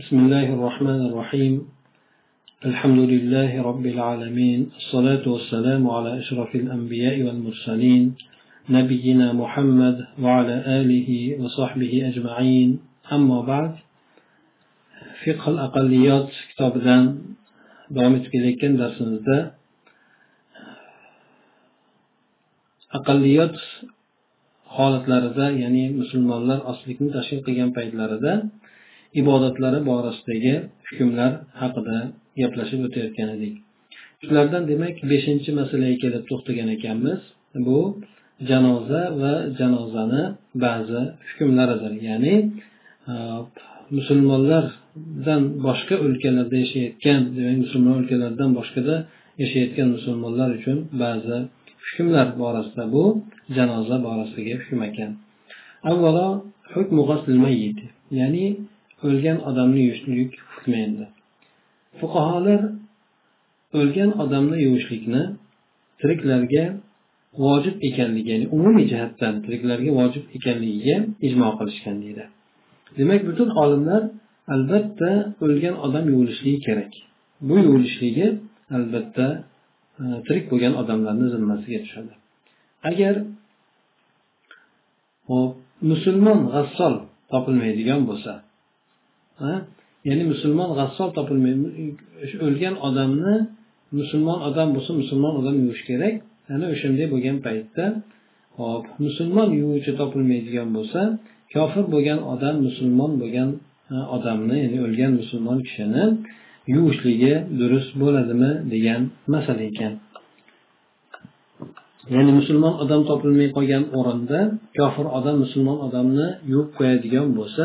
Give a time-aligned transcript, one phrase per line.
[0.00, 1.54] بسم الله الرحمن الرحيم.
[2.64, 4.60] الحمد لله رب العالمين.
[4.80, 8.04] الصلاة والسلام على أشرف الأنبياء والمرسلين
[8.70, 11.10] نبينا محمد وعلى آله
[11.40, 12.68] وصحبه أجمعين.
[13.12, 13.72] أما بعد
[15.24, 16.74] فقه الأقليات كتاب
[17.92, 19.36] davom etib kelayotgan darsimizda
[22.98, 23.56] aqalliyot
[24.76, 28.32] holatlarida ya'ni musulmonlar ostlikni tashkil qilgan paytlarida
[29.20, 30.54] ibodatlari borasidagi
[30.88, 31.96] hukmlar haqida
[32.40, 33.54] gaplashib o'tayotgan edik.
[34.24, 37.20] Shulardan demak beshinchi masalaga kelib to'xtagan ekanmiz.
[37.66, 37.78] Bu
[38.50, 40.22] janoza va janozani
[40.64, 41.92] ba'zi hukmlaridir.
[42.08, 42.34] Ya'ni
[43.10, 43.14] e,
[43.96, 48.96] musulmonlardan boshqa o'lkalarda yashayotgan demak musulmon o'lkalardan boshqada
[49.42, 51.38] yashayotgan musulmonlar uchun ba'zi
[51.88, 53.04] hukmlar borasida bu
[53.56, 55.10] janoza borasidagi hukm ekan.
[55.90, 56.28] Avvalo
[58.18, 58.46] ya'ni
[59.06, 61.06] o'lgan odamni yuvishlik hukmi endi.
[62.00, 62.60] Fuqarolar
[63.78, 65.22] o'lgan odamni yuvishlikni
[66.00, 66.64] tiriklarga
[67.44, 72.24] vojib ekanligi ya'ni umumiy jihatdan tiriklarga vojib ekanligiga ijmo qilishgan deydi.
[72.98, 74.02] Demak butun olimlar
[74.54, 75.10] albatta
[75.44, 76.92] o'lgan odam yuvilishligi kerak.
[77.48, 78.26] Bu yuvilishligi
[78.76, 79.26] albatta
[80.02, 82.12] e, tirik bo'lgan odamlarni zimmasiga tushadi.
[82.90, 83.14] Agar
[85.90, 86.94] musulmon g'assol
[87.32, 88.32] topilmaydigan bo'lsa
[90.08, 91.68] ya'ni musulmon g'assol topilmaydi
[92.46, 93.34] o'lgan odamni
[93.98, 96.14] musulmon odam bo'lsa musulmon odam yuvish kerak.
[96.54, 97.84] Ana o'shanday bo'lgan paytda
[98.58, 101.00] hop musulmon yuvuvchi topilmaydigan bo'lsa
[101.54, 103.50] kofir bo'lgan odam musulmon bo'lgan
[104.16, 106.04] odamni ya'ni o'lgan musulmon kishini
[106.74, 109.00] yuvishligi durust bo'ladimi degan
[109.34, 109.92] masala ekan.
[112.14, 114.40] Ya'ni musulmon odam topilmay qolgan o'rinda
[114.78, 117.64] kofir odam musulmon odamni yuvib qo'yadigan bo'lsa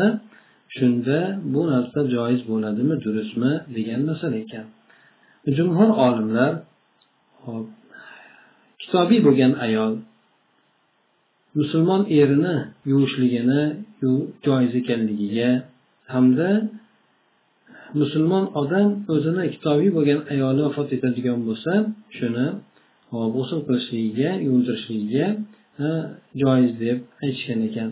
[0.76, 1.18] shunda
[1.52, 4.66] bu narsa joiz bo'ladimi durustmi degan masala ekan.
[5.56, 6.52] Jumhur olimlar
[8.82, 9.92] kitobiy bo'lgan ayol
[11.58, 12.56] musulmon erini
[12.90, 13.62] yuvishligini
[14.46, 15.50] joiz ekanligiga
[16.14, 16.50] hamda
[18.00, 21.72] musulmon odam o'zini kitobiy bo'lgan ayoli vafot etadigan bo'lsa
[22.18, 22.46] shuni
[23.34, 25.26] g'usul qilishligiga yuvintirishligiga
[26.42, 27.90] joiz deb aytishgan ekan.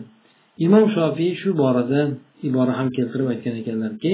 [0.65, 2.01] Imom shofiy shu borada
[2.47, 4.13] ibora ham keltirib aytgan ekanlarki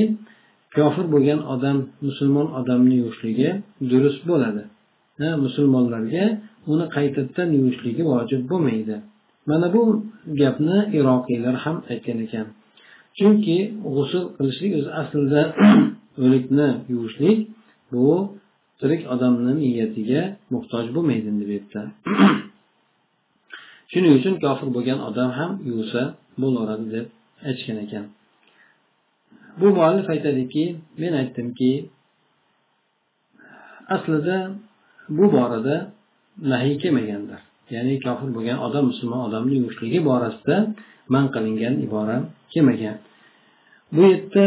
[0.76, 3.50] kofir bo'lgan odam musulmon odamni yuvishligi
[3.92, 4.64] durust bo'ladi.
[5.46, 6.26] Musulmonlarga
[6.72, 8.96] uni qaytadan yuvishligi vojib bo'lmaydi.
[9.50, 9.82] Mana bu
[10.42, 12.46] gapni iroqiylar ham aytgan ekan.
[13.18, 13.58] Chunki
[13.96, 15.42] g'usul qilishlik o'zi aslida
[16.24, 17.38] o'likni yuvishlik
[17.94, 18.08] bu
[18.80, 20.22] tirik odamni niyatiga
[20.54, 21.82] muhtoj bo'lmaydi deb aytdi.
[23.92, 26.02] shuning uchun kofir bo'lgan odam ham yuvsa
[26.42, 27.06] bo'laveradi deb
[27.48, 28.06] aytishgan ekan.
[29.60, 30.64] Bu muallif aytadiki
[31.02, 31.72] men aytdimki
[33.96, 34.38] aslida
[35.18, 35.76] bu borada
[36.52, 37.40] nahiy kelmagandir.
[37.74, 40.58] Ya'ni kofir bo'lgan odam musulmon odamni yuvishligi borasida
[41.14, 42.18] man qilingan ibora
[42.54, 42.98] kelmagan.
[43.96, 44.46] Bu yerda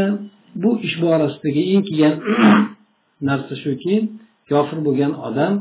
[0.63, 2.15] bu ish borasidagi eng kelgan
[3.29, 3.95] narsa shuki
[4.51, 5.53] kofir bo'lgan odam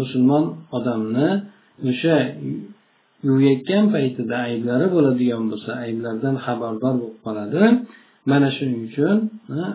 [0.00, 0.44] musulmon
[0.76, 1.28] odamni
[1.88, 2.16] o'sha
[3.26, 7.62] yuvayotgan paytida ayblari bo'ladigan bo'lsa ayblardan xabardor bo'lib qoladi.
[8.30, 9.16] Mana shuning uchun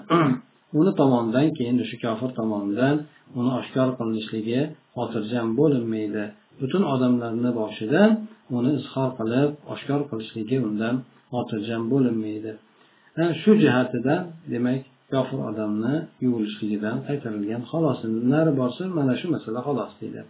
[0.79, 2.95] uni tomonidan keyin o'sha kofir tomonidan
[3.39, 4.61] uni oshkor qilinishligi
[4.97, 6.23] xotirjam bo'linmaydi.
[6.59, 8.01] Butun odamlarni boshida
[8.57, 10.95] uni izhor qilib oshkor qilishligi undan
[11.33, 12.51] xotirjam bo'linmaydi.
[13.41, 14.21] Shu jihatidan
[14.53, 14.81] demak
[15.13, 17.99] kofir odamni yuvilishligidan qaytarilgan xolos
[18.33, 20.21] nari borsa mana shu masala xolos deydi.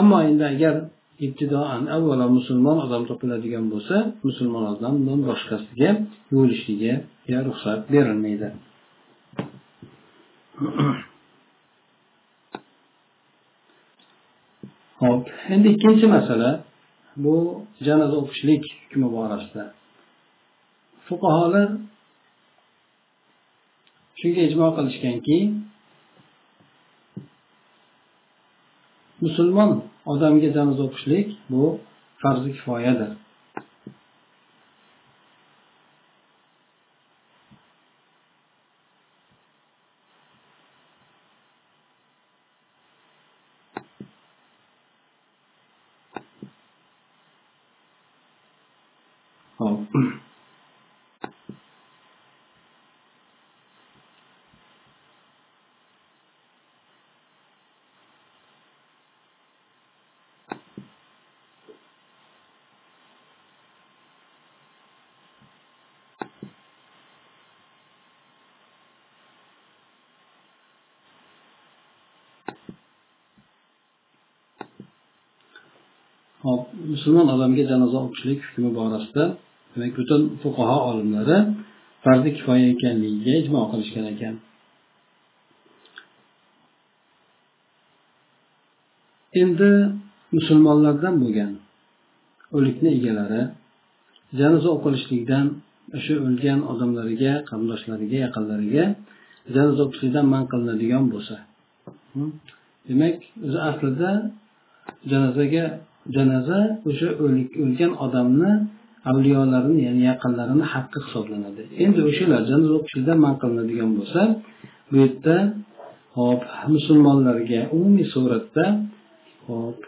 [0.00, 0.74] Ammo endi agar
[1.26, 5.90] ibtidoan avvalo musulmon odam topiladigan bo'lsa musulmon odamdan boshqasiga
[6.32, 8.48] yuvilishligiga ruxsat berilmaydi.
[15.02, 16.50] Ho'p endi ikkinchi masala
[17.24, 17.34] bu
[17.86, 19.64] janoza o'qishlik hukmi borasida.
[21.06, 21.68] Fuqarolar
[24.18, 25.38] shunga ijmo qilishganki
[29.24, 29.70] musulmon
[30.12, 31.64] odamga janoza o'qishlik bu
[32.22, 33.10] farzi kifoyadir.
[76.44, 76.62] Hop
[76.92, 79.24] musulmon odamga janoza o'qishlik hukmi borasida
[79.72, 81.38] demak butun fuqaho olimlari
[82.04, 84.34] farzi kifoya ekanligiga ijmo qilishgan ekan.
[89.42, 89.70] Endi
[90.36, 91.52] musulmonlardan bo'lgan
[92.56, 93.42] o'likni egalari
[94.40, 95.46] janoza o'qilishlikdan
[95.96, 98.84] o'sha o'lgan odamlariga qarindoshlariga yaqinlariga
[99.54, 101.36] janoza o'qishlikdan man qilinadigan bo'lsa.
[102.88, 103.16] Demak
[103.46, 104.10] o'zi aslida
[105.10, 105.64] janozaga
[106.16, 107.08] janoza o'sha
[107.64, 108.52] o'lgan odamni
[109.10, 111.62] avliyolarini ya'ni yaqinlarini haqqi hisoblanadi.
[111.84, 114.20] Endi o'shalar janoza o'qishlikdan man qilinadigan bo'lsa
[114.88, 115.36] bu yerda
[116.18, 116.40] hop
[116.74, 118.64] musulmonlarga umumiy suratda
[119.48, 119.78] hop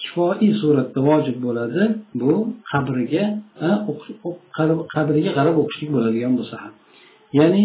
[0.00, 1.82] kifoiy suratda vojib bo'ladi
[2.20, 2.32] bu
[2.70, 3.24] qabriga
[4.94, 6.72] qabriga qarab o'qishlik bo'ladigan bo'lsa ham.
[7.38, 7.64] Ya'ni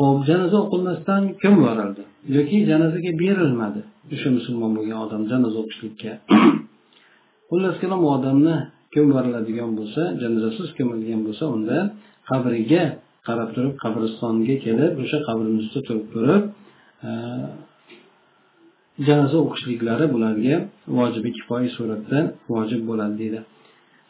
[0.00, 2.02] hop janoza o'qilmasdan kim yuborildi
[2.36, 3.80] yoki janozaga berilmadi
[4.14, 6.12] o'sha musulmon bo'lgan odam janoza o'qishlikka?
[7.48, 8.56] xullas kalom u odamni
[8.94, 11.78] ko'mariladigan bo'lsa janozasiz ko'milgan bo'lsa unda
[12.30, 12.82] qabriga
[13.28, 16.42] qarab turib qabristonga kelib o'sha qabrini ustida turib turib
[17.08, 17.10] e,
[19.06, 20.56] janoza o'qishliklari bularga
[20.98, 22.18] vojibi kifoya suratda
[22.54, 23.38] vojib bo'ladi deydi.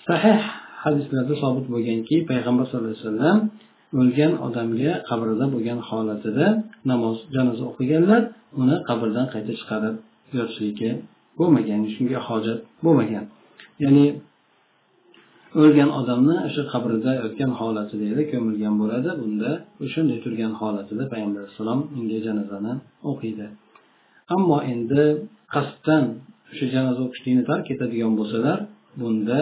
[0.08, 0.40] Sahih
[0.85, 3.38] hadislarda sobit bo'lganki payg'ambar sallallohu alayhi vasallam
[4.00, 6.46] o'lgan odamga qabrida bo'lgan holatida
[6.90, 8.23] namoz janoza o'qiganlar
[8.61, 9.94] uni qabrdan qayta chiqarib
[10.38, 10.90] yotishligi
[11.38, 13.25] bo'lmagan shunga hojat bo'lmagan.
[13.82, 14.06] Ya'ni
[15.61, 19.11] o'lgan odamni o'sha qabrida yotgan holatida edi ko'milgan bo'ladi.
[19.23, 19.50] Bunda
[19.85, 22.73] o'shanday turgan holatida payg'ambar alayhissalom unga janozani
[23.11, 23.46] o'qiydi.
[24.35, 25.02] Ammo endi
[25.55, 26.05] qasddan
[26.52, 28.58] o'sha janoza o'qishlikni tark etadigan bo'lsalar
[29.00, 29.40] bunda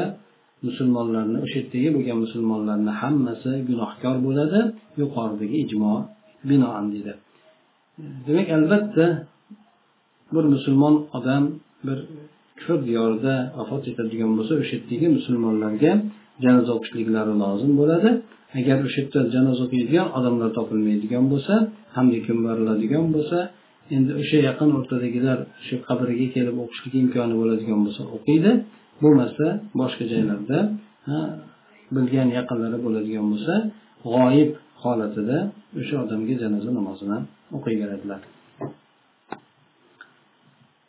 [0.67, 4.61] musulmonlarni o'sha yerdagi bo'lgan musulmonlarni hammasi gunohkor bo'ladi
[5.01, 5.95] yuqoridagi ijmo
[6.49, 7.13] binoan deydi.
[8.27, 9.07] Demak albatta
[10.35, 11.43] bir musulmon odam
[11.89, 11.99] bir
[12.59, 15.93] kufr diyorida vafot etadigan bo'lsa o'sha yerdagi musulmonlarga
[16.45, 18.11] janoza o'qishliklari lozim bo'ladi.
[18.59, 21.55] Agar o'sha yerda janoza o'qiydigan odamlar topilmaydigan bo'lsa
[21.97, 23.39] hamda ko'mbariladigan bo'lsa
[23.97, 28.51] endi o'sha yaqin o'rtadagilar shu qabriga kelib o'qishlik imkoni bo'ladigan bo'lsa o'qiydi.
[29.03, 29.47] Bo'lmasa
[29.81, 30.59] boshqa joylarda
[31.97, 33.55] bilgan yaqinlari bo'ladigan bo'lsa
[34.13, 34.51] g'oyib
[34.83, 35.39] holatida
[35.81, 37.19] o'sha odamga janoza namozini
[37.57, 38.21] o'qiyveradilar.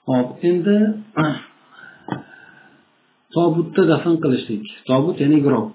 [0.07, 0.77] Hop endi
[3.35, 4.65] tobutda dafn qilishlik.
[4.89, 5.67] Tobut ya'ni grob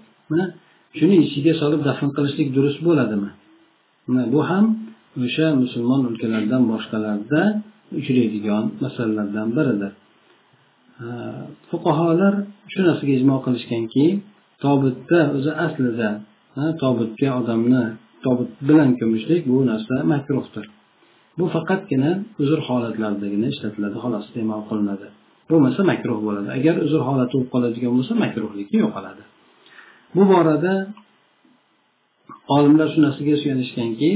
[0.98, 3.30] shuni ichiga solib dafn qilishlik durust bo'ladimi?
[4.32, 4.64] Bu ham
[5.24, 7.40] o'sha musulmon o'lkalardan boshqalarda
[7.98, 9.92] uchraydigan masalalardan biridir.
[11.70, 12.34] Fuqarolar
[12.72, 14.06] shu narsaga ijmo qilishganki
[14.64, 16.08] tobutda o'zi aslida
[16.82, 17.84] tobutga odamni
[18.24, 20.64] tobut bilan ko'mishlik bu narsa makruhdir.
[21.38, 22.10] Bu faqatgina
[22.42, 25.06] uzr holatlaridagina ishlatiladi xolos iste'mol qilinadi.
[25.50, 26.48] Bo'lmasa makruh bo'ladi.
[26.58, 29.22] Agar uzr holati bo'lib qoladigan bo'lsa makruhligi yo'qoladi.
[30.16, 30.74] Bu borada
[32.56, 34.10] olimlar shu narsaga suyanishganki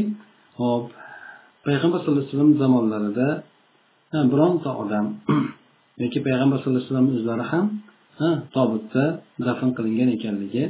[0.61, 0.85] hop
[1.67, 3.29] payg'ambar sallallohu alayhi vasallam zamonlarida
[4.33, 5.07] bironta odam
[6.03, 7.67] yoki payg'ambar sallallohu alayhi vasallam o'zlari ham
[8.57, 9.05] tobutda
[9.47, 10.65] dafn qilingan ekanligi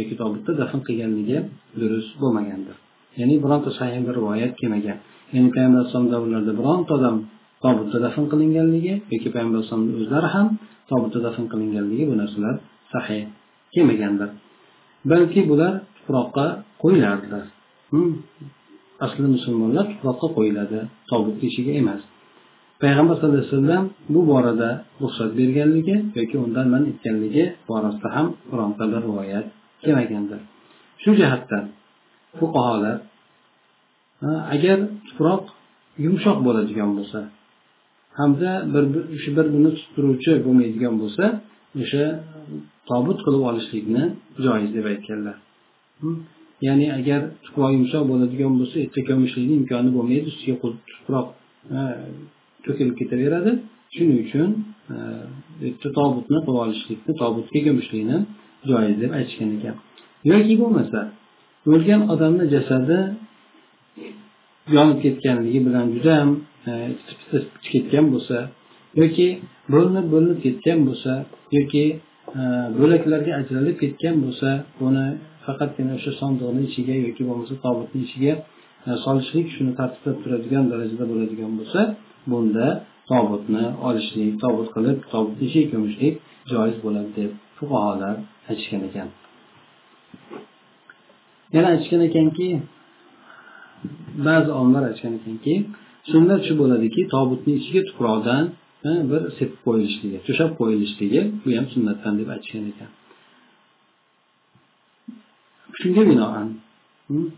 [0.00, 1.38] yoki tobutda dafn qilganligi
[1.80, 2.76] durust bo'lmagandir.
[3.20, 4.98] Ya'ni bironta sahih bir rivoyat kelmagan.
[5.34, 7.16] Ya'ni payg'ambar alayhisalom davrlarida bironta odam
[7.64, 10.46] tobutda dafn qilinganligi yoki payg'ambar alayhisalomni o'zlari ham
[10.90, 12.54] tobutda dafn qilinganligi bu narsalar
[12.92, 13.22] sahih
[13.74, 14.30] kelmagandir.
[15.10, 16.46] Balki bular tuproqqa
[16.82, 17.44] qo'yilardilar.
[19.06, 20.78] Asli musulmonlar tuproqqa qo'yiladi
[21.10, 22.02] tobutni ichiga emas.
[22.82, 24.70] Payg'ambar sallallohu alayhi vasallam bu borada
[25.02, 29.46] ruxsat berganligi yoki undan man etganligi borasida ham bironta bir rivoyat
[29.82, 30.40] kelmagandir.
[31.02, 31.64] Shu jihatdan
[32.38, 32.96] fuqarolar
[34.22, 35.42] agar tuproq
[36.04, 37.20] yumshoq bo'ladigan bo'lsa
[38.18, 38.84] hamda bir
[39.22, 41.24] shu bir birini tuttiruvchi bo'lmaydigan bo'lsa
[41.82, 42.04] o'sha
[42.90, 44.04] tobut qilib olishlikni
[44.44, 45.36] joiz deb aytganlar.
[46.66, 50.54] Ya'ni agar tuproq yumshoq bo'ladigan bo'lsa erta ko'mishlikni imkoni bo'lmaydi ustiga
[50.90, 51.26] tuproq
[52.64, 53.50] to'kilib ketaveradi.
[53.94, 54.48] Shuning uchun
[55.64, 58.18] yerda tobutni qilib olishlikni tobutga ko'mishlikni
[58.70, 59.74] joiz deb aytishgan ekan.
[60.30, 61.00] Yoki bo'lmasa
[61.72, 62.98] o'lgan odamni jasadi
[64.76, 66.30] yonib ketganligi bilan juda judayam
[66.70, 66.72] e,
[67.72, 68.36] ketgan bo'lsa
[69.00, 69.28] yoki
[69.72, 71.12] bo'linib bo'linib ketgan bo'lsa
[71.56, 71.84] yoki
[72.40, 72.42] e,
[72.78, 74.48] bo'laklarga ajralib ketgan bo'lsa
[74.80, 75.06] buni
[75.44, 78.32] faqatgina o'sha sandiqni ichiga yoki bo'lmasa tobutni ichiga
[78.86, 81.80] e, solishlik shuni tartiblab turadigan darajada bo'ladigan bo'lsa
[82.30, 82.66] bunda
[83.10, 86.14] tobutni olishlik tobut qilib tobutni ichiga ko'mishlik
[86.52, 88.16] joiz bo'ladi deb fuqarolar
[88.50, 89.08] aytishgan ekan.
[91.54, 92.48] Yana aytishgan ekanki
[94.26, 95.54] ba'zi olimlar aytishgan ekanki
[96.10, 98.44] shunda shu bo'ladiki tobutni ichiga tuproqdan
[99.10, 102.90] bir sepib qo'yilishligi to'shab qo'yilishligi bu ham sunnatdan deb aytishgan ekan.
[105.78, 106.48] Shunga binoan
[107.08, 107.28] hmm,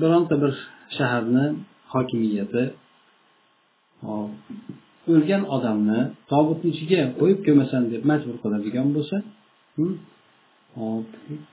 [0.00, 0.52] bironta bir
[0.96, 1.44] shaharni
[1.94, 2.62] hokimiyati
[5.12, 6.00] o'lgan odamni
[6.32, 9.16] tobutni ichiga qo'yib ko'masan deb majbur qiladigan bo'lsa
[9.76, 9.94] hmm,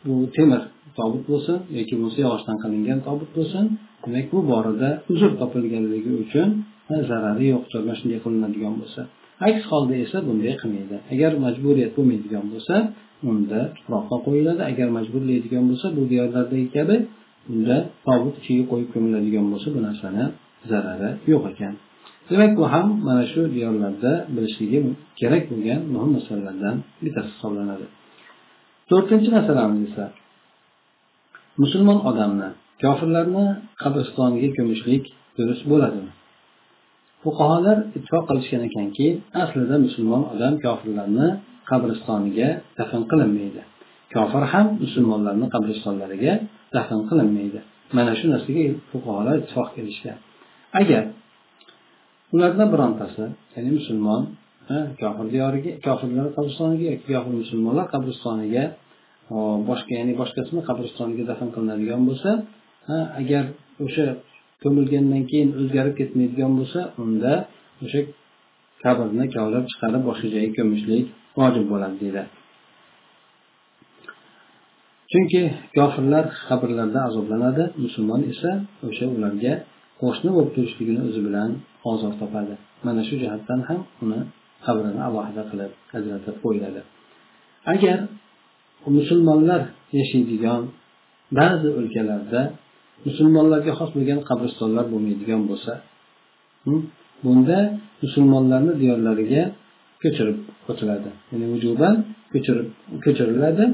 [0.06, 0.62] bu temir
[0.98, 3.66] tobut bo'lsin yoki bo'lmasa yog'ochdan qilingan tobut bo'lsin
[4.04, 6.50] demak bu borada uzr topilganligi uchun
[7.10, 9.02] zarari yo'qdir mana shunday qilinadigan bo'lsa.
[9.48, 10.96] Aks holda esa bunday qilmaydi.
[11.14, 12.76] Agar majburiyat bo'lmaydigan bo'lsa
[13.30, 14.62] unda tuproqqa qo'yiladi.
[14.72, 16.96] Agar majburlaydigan bo'lsa bu diyorlardagi kabi
[17.54, 17.76] unda
[18.08, 20.24] tobut ichiga qo'yib ko'miladigan bo'lsa bu narsani
[20.72, 21.74] zarari yo'q ekan.
[22.30, 24.80] Demak bu ham mana shu diyorlarda bilishligi
[25.20, 27.86] kerak bo'lgan muhim masalalardan bittasi hisoblanadi.
[28.90, 30.06] To'rtinchi masalamiz esa
[31.62, 32.50] musulmon odamni
[32.84, 33.46] kofirlarni
[33.82, 35.04] qabristoniga ko'mishlik
[35.38, 36.12] durust bo'ladimi?
[37.24, 39.08] Fuqarolar ittifoq qilishgan ekanki
[39.44, 41.28] aslida musulmon odam kofirlarni
[41.70, 43.62] qabristoniga dafn qilinmaydi.
[44.16, 46.34] Kofir ham musulmonlarni qabristonlariga
[46.76, 47.60] dafn qilinmaydi.
[47.98, 50.18] Mana shu narsaga fuqarolar ittifoq kelishgan
[50.82, 51.04] agar
[52.34, 54.22] ulardan birontasi ya'ni musulmon
[55.02, 58.64] kofir diyoriga kofirlar qabristoniga yoki kofir musulmonlar qabristoniga
[59.70, 62.32] boshqa ya'ni boshqasini qabristoniga dafn qilinadigan bo'lsa
[63.22, 63.44] agar
[63.86, 64.06] o'sha
[64.64, 67.34] ko'milgandan keyin o'zgarib ketmaydigan bo'lsa unda
[67.84, 68.00] o'sha
[68.84, 71.06] qabrni kavlab chiqarib boshqa joyga ko'mishlik
[71.40, 72.24] vojib bo'ladi deydi.
[75.12, 75.42] Chunki
[75.78, 78.52] kofirlar qabrlarda azoblanadi musulmon esa
[78.88, 79.54] o'sha ularga
[80.02, 81.50] qo'shni bo'lib turishligini o'zi bilan
[81.92, 82.54] ozor topadi.
[82.86, 84.20] Mana shu jihatdan ham uni
[84.68, 86.82] qabrini alohida qilib ajratib qo'yiladi
[87.74, 87.98] agar
[88.98, 89.62] musulmonlar
[90.00, 90.62] yashaydigan
[91.40, 92.42] ba'zi o'lkalarda
[93.08, 95.74] musulmonlarga xos bo'lgan qabristonlar bo'lmaydigan bo'lsa
[97.24, 97.60] bunda
[98.04, 99.44] musulmonlarni diyorlariga
[100.04, 100.38] ko'chirib
[100.72, 101.10] o'tiladi.
[101.32, 101.96] Ya'ni vujuban
[102.34, 102.68] ko'chirib
[103.06, 103.66] ko'chiriladi.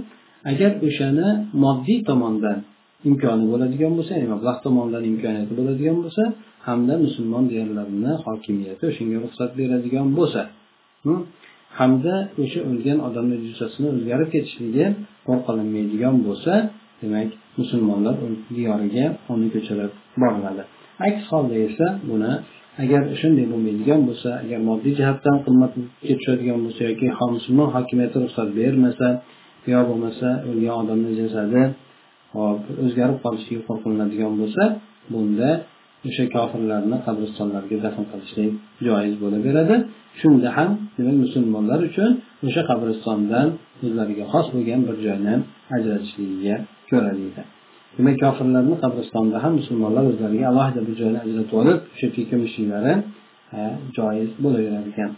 [0.52, 1.28] Agar o'shani
[1.64, 2.58] moddiy tomondan
[3.10, 6.24] imkoni bo'ladigan bo'lsa ya'ni mablag' tomonidan imkoniyati bo'ladigan bo'lsa
[6.68, 10.42] hamda musulmon diyorlarini hokimiyati o'shanga ruxsat beradigan bo'lsa
[11.80, 14.86] hamda o'sha o'lgan odamni jussasini o'zgarib ketishligi
[15.28, 16.54] qo'rqilinmaydigan bo'lsa
[17.02, 17.30] demak
[17.60, 18.16] musulmonlar
[18.58, 19.92] diyoriga uni ko'chirib
[20.22, 20.64] boriladi
[21.08, 22.32] aks holda esa buni
[22.84, 25.82] agar shunday bo'lmaydigan bo'lsa agar moddiy jihatdan qimmatga
[26.20, 29.08] tushadigan bo'lsa yoki musulmon hokimiyati ruxsat bermasa
[29.74, 31.62] yo bo'lmasa o'lgan odamni jasadi
[32.36, 34.64] hop o'zgarib qolishiga qo'rqilinadigan bo'lsa
[35.14, 35.50] bunda
[36.08, 38.52] o'sha kofirlarni qabristonlarga dafn qilishlik
[38.88, 39.76] joiz bo'laveradi.
[40.22, 42.12] Shunda ham demak musulmonlar uchun
[42.48, 43.48] o'sha qabristondan
[43.86, 45.34] o'zlariga xos bo'lgan bir joyni
[45.76, 46.56] ajratishligiga
[46.90, 47.44] ko'ra deydi
[47.98, 52.94] demak kofirlarni qabristonda ham musulmonlar o'zlariga alohida bir joyni ajratib olib o'sha yerga ko'mishliklari
[53.98, 55.12] joiz bo'laverar ekan.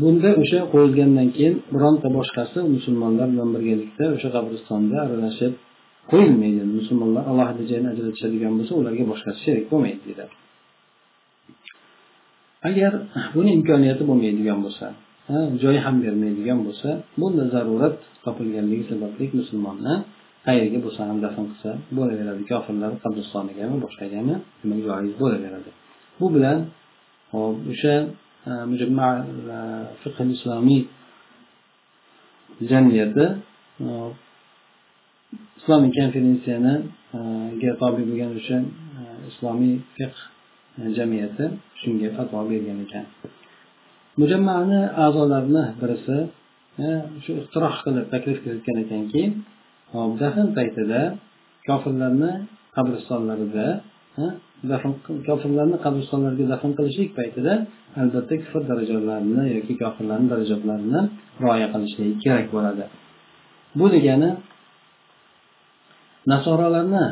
[0.00, 5.52] Bunda o'sha qo'yilgandan keyin bironta boshqasi musulmonlar bilan birgalikda o'sha qabristonda aralashib
[6.10, 6.62] qo'yilmaydi.
[6.78, 10.24] Musulmonlar alohida joyni ajratishadigan bo'lsa ularga boshqasi sherik bo'lmaydi deydi.
[12.68, 12.92] Agar
[13.34, 14.86] buni imkoniyati bo'lmaydigan bo'lsa
[15.62, 16.88] joy ham bermaydigan bo'lsa
[17.20, 19.94] bunda zarurat topilganligi sababli musulmonni
[20.46, 22.42] qayerga bo'lsa ham dafn qilsa bo'laveradi.
[22.52, 25.70] Kofirlar qabristonigami boshqagami demak joiz bo'laveradi.
[26.18, 26.58] Bu bilan
[27.32, 27.94] hop o'sha
[30.02, 30.82] fiqh islomiy
[32.70, 33.24] jamiyati
[35.58, 38.58] islomiy konferensiyaniga e, tobe bo'lgan o'sha
[39.00, 40.18] e, islomiy fiqh
[40.80, 41.44] e, jamiyati
[41.80, 43.04] shunga fatvo bergan ekan.
[44.20, 46.18] Mujammani a'zolarini birisi
[47.24, 49.22] shu iqtiroh qilib taklif kiritgan ekanki
[50.22, 51.00] dafn paytida
[51.68, 52.32] kofirlarni
[52.76, 53.66] qabristonlarida
[54.72, 54.92] dafn
[55.28, 57.52] kofirlarni qabristonlarga dafn qilishlik paytida
[58.02, 61.00] albatta kufr darajalarini yoki kofirlarni darajalarini
[61.42, 62.84] rioya qilishlik kerak bo'ladi.
[63.78, 64.30] Bu degani
[66.32, 67.04] nasoralarni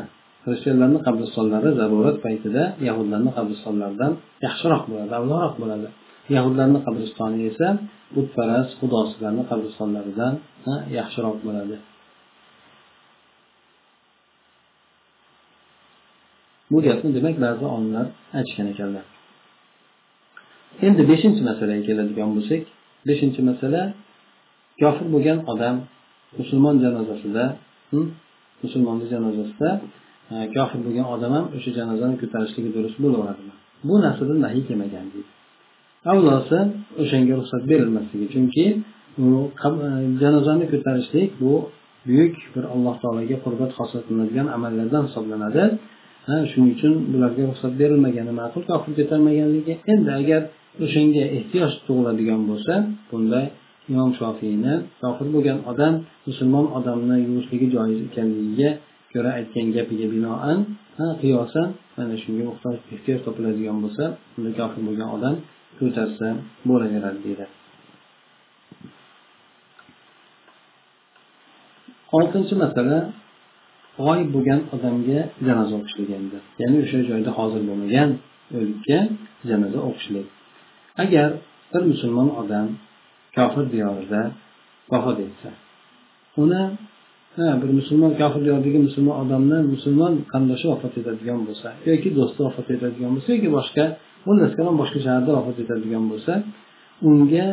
[0.45, 4.11] xristianlarni qabristonlari zarurat paytida yahudlarni qabristonlaridan
[4.45, 5.87] yaxshiroq bo'ladi avloroq bo'ladi.
[6.35, 7.67] Yahudlarni qabristoni esa
[8.15, 10.33] butparast xudosizlarni qabristonlaridan
[10.99, 11.75] yaxshiroq bo'ladi.
[16.71, 18.05] Bu gapni demak ba'zi olimlar
[18.37, 19.05] aytishgan ekanlar.
[20.87, 22.61] Endi beshinchi masalaga keladigan bo'lsak
[23.07, 23.81] beshinchi masala
[24.81, 25.75] kofir bo'lgan odam
[26.39, 27.43] musulmon janozasida
[27.91, 28.07] hm,
[28.63, 29.69] musulmonni janozasida
[30.33, 33.43] e, kofir bo'lgan odam ham o'sha janozani ko'tarishligi durust bo'laveradi
[33.87, 35.31] bu narsadan nahiy kelmagan deydi.
[36.11, 36.59] Avvalosi
[37.01, 38.65] o'shanga ruxsat berilmasligi chunki
[39.23, 39.25] e,
[40.21, 41.53] janozani ko'tarishlik bu
[42.07, 45.63] buyuk bir alloh taologa qurbat hosil qilinadigan amallardan hisoblanadi.
[46.51, 50.41] Shuning uchun bularga ruxsat berilmagani ma'qul kofir ko'tarmaganligi endi agar
[50.85, 52.73] o'shanga ehtiyoj tug'iladigan bo'lsa
[53.09, 53.41] bunda
[53.91, 55.93] imom shofiyni kofir bo'lgan odam
[56.27, 58.69] musulmon odamni yuvishligi joiz ekanligiga
[59.13, 60.59] ko'ra aytgan gapiga binoan
[61.21, 64.03] qiyosan mana shunga muhtoj ehtiyoj topiladigan bo'lsa
[64.37, 65.35] unda kofir bo'lgan odam
[65.79, 66.27] ko'tarsa
[66.69, 67.45] bo'laveradi deydi.
[72.17, 72.97] Oltinchi masala
[74.03, 78.09] g'oyib bo'lgan odamga janoza o'qishlik endi ya'ni o'sha joyda hozir bo'lmagan
[78.57, 78.99] o'likka
[79.49, 80.27] janoza o'qishlik
[81.03, 81.29] agar
[81.71, 82.67] bir musulmon odam
[83.35, 84.21] kofir diyorida
[84.91, 85.49] vafot etsa.
[86.43, 86.63] Uni
[87.37, 92.67] ha bir musulmon kofir diyoridagi musulmon odamni musulmon qarindoshi vafot etadigan bo'lsa yoki do'sti vafot
[92.75, 93.85] etadigan bo'lsa yoki boshqa
[94.25, 96.33] bundan boshqa shaharda vafot etadigan bo'lsa
[97.09, 97.47] unga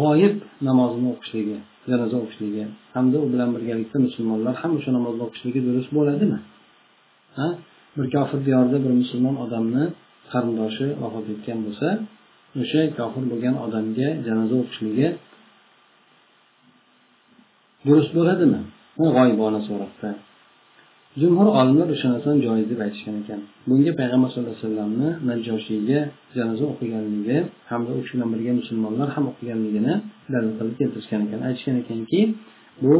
[0.00, 0.36] g'oyib
[0.68, 1.58] namozini o'qishligi
[1.90, 6.38] janoza o'qishligi hamda u bilan birgalikda musulmonlar ham o'sha namozni o'qishligi durust bo'ladimi?
[7.38, 7.48] Ha?
[7.96, 9.84] Bir kofir diyorda bir musulmon odamni
[10.32, 11.88] qarindoshi vafot etgan bo'lsa
[12.60, 15.08] o'sha kofir bo'lgan odamga janoza o'qishligi
[17.86, 18.60] durust bo'ladimi?
[19.16, 20.10] G'oyibona suratda.
[21.20, 23.40] Jumhur olimlar o'sha narsani joiz deb aytishgan ekan.
[23.68, 26.00] Bunga payg'ambar sallallohu alayhi vasallamni najjoshiyga
[26.36, 27.38] janoza o'qiganligi
[27.70, 29.94] hamda u kishi bilan birga musulmonlar ham o'qiganligini
[30.32, 31.40] dalil qilib keltirishgan ekan.
[31.48, 32.20] Aytishgan ekanki
[32.84, 32.94] bu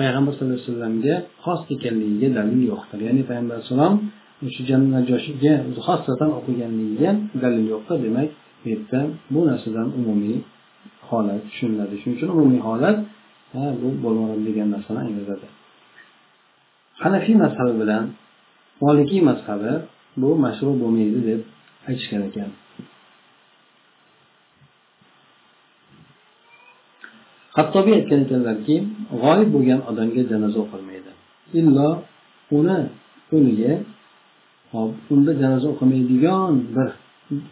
[0.00, 1.14] payg'ambar sallallohu alayhi vasallamga
[1.44, 2.98] xos ekanligiga dalil yo'qdir.
[3.08, 3.94] Ya'ni payg'ambar alayhissalom
[4.46, 5.54] o'sha najoshiga
[5.86, 7.10] xosatan o'qiganligiga
[7.42, 8.28] dalil yo'qda demak
[8.60, 9.00] bu yerda
[9.32, 10.38] bu narsadan umumiy
[11.08, 11.94] holat tushuniladi.
[12.00, 12.98] Shuning uchun umumiy holat
[13.82, 15.46] bu bo'lmadi degan narsani anglatadi.
[17.02, 18.04] Hanafiy mazhabi bilan
[18.82, 19.72] molikiy mazhabi
[20.20, 21.40] bu mashru bo'lmaydi deb
[21.88, 22.50] aytishgan ekan.
[27.56, 28.76] Hattobiy aytgan ekanlarki
[29.22, 31.10] g'oyib bo'lgan odamga janoza o'qilmaydi.
[31.60, 31.88] Illo
[32.58, 32.78] uni
[34.74, 36.88] hop unda janoza o'qimaydigan bir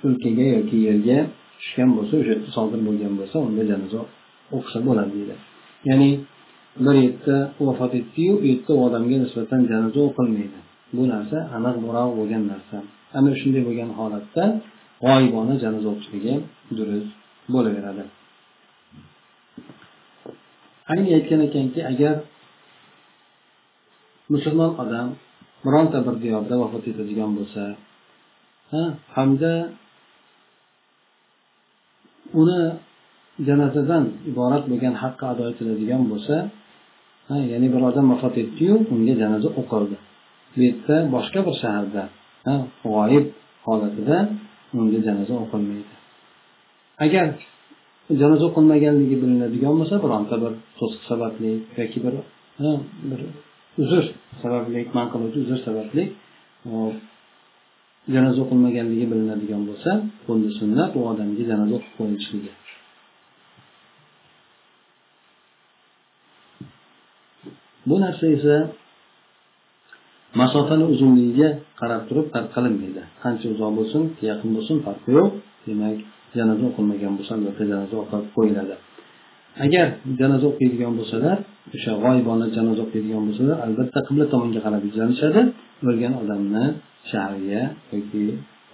[0.06, 1.18] o'lkaga yoki yerga
[1.60, 4.00] tushgan bo'lsa o'sha yerda sodir bo'lgan bo'lsa unda janoza
[4.56, 5.34] o'qisa bo'ladi deydi.
[5.88, 6.10] Ya'ni
[6.84, 10.58] bir yerda vafot etdiyu u yerda u odamga nisbatan janoza o'qilmaydi.
[10.96, 12.76] Bu narsa aniq buroq bo'lgan narsa.
[13.18, 14.44] Ana shunday bo'lgan holatda
[15.04, 16.34] g'oyibona janoza o'qishligi
[16.78, 17.10] durust
[17.54, 18.04] bo'laveradi.
[20.92, 22.14] Ayni aytgan ekanki agar
[24.32, 25.08] musulmon odam
[25.64, 27.62] bironta bir diyorda vafot etadigan bo'lsa
[28.72, 28.82] ha
[29.16, 29.52] hamda
[32.40, 32.62] uni
[33.46, 36.36] janozadan iborat bo'lgan haqqi ado etiladigan bo'lsa
[37.28, 39.96] ha ya'ni bir odam vafot etdiyu unga janoza o'qildi.
[40.52, 42.02] Bu yerda boshqa bir shaharda
[42.84, 43.26] g'oyib
[43.66, 44.16] holatida
[44.78, 45.94] unga janoza o'qilmaydi.
[47.04, 47.26] Agar
[48.20, 52.14] janoza o'qilmaganligi bilinadigan bo'lsa bironta bir to'siq sababli yoki bir
[53.10, 53.20] bir
[53.82, 54.04] uzr
[54.42, 56.02] sababli man qiluvchi uzr sababli
[58.14, 59.90] janoza o'qilmaganligi bilinadigan bo'lsa
[60.26, 62.52] bunda sunnat u odamga janoza o'qib qo'yilishligi
[67.88, 68.56] bu narsa esa
[70.40, 71.48] masofani uzunligiga
[71.80, 73.02] qarab turib farq qilinmaydi.
[73.22, 75.30] Qancha uzoq bo'lsin yaqin bo'lsin farqi yo'q.
[75.66, 75.96] Demak
[76.36, 78.74] janoza o'qilmagan bo'lsa albatta janoza o'qib qo'yiladi.
[79.64, 79.86] Agar
[80.20, 81.38] janoza o'qiydigan bo'lsalar
[81.76, 85.40] o'sha g'oyibona janoza o'qiydigan bo'lsalar albatta qibla tomonga qarab yuzlanishadi.
[85.88, 86.64] O'lgan odamni
[87.10, 87.62] shahriga
[87.92, 88.22] yoki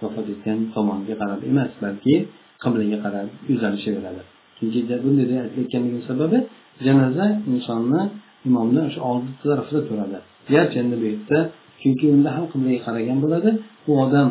[0.01, 2.15] vafot etgan tomonga qarab emas balki
[2.63, 4.23] qiblaga qarab yuzlanishaveradi.
[4.57, 6.39] Chunki bunday aytilayotganligini sababi
[6.87, 8.01] janoza insonni
[8.49, 10.19] imomni o'sha oldi tarafida turadi.
[10.53, 11.39] Garchi endi bu yerda
[11.81, 13.51] chunki unda ham qiblaga qaragan bo'ladi.
[13.91, 14.29] U odam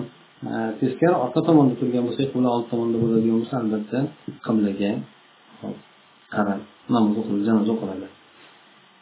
[0.52, 4.00] e, teskari orqa tomonda turgan bo'lsa qibla old tomonda bo'ladigan bo'lsa albatta
[4.48, 4.92] qiblaga
[6.36, 6.60] qarab
[6.94, 8.08] namoz o'qiladi janoza o'qiladi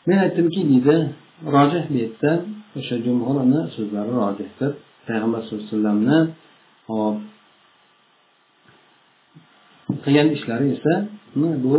[0.08, 0.96] men aytdimki deydi
[1.56, 2.32] rojih bu yerda
[2.80, 4.72] o'sha jumhurni so'zlari rojihdir
[5.08, 6.18] payg'ambar sallallohu alayhi vasallamni
[6.90, 7.18] hop
[10.04, 10.94] qilgan ishlari esa
[11.66, 11.78] bu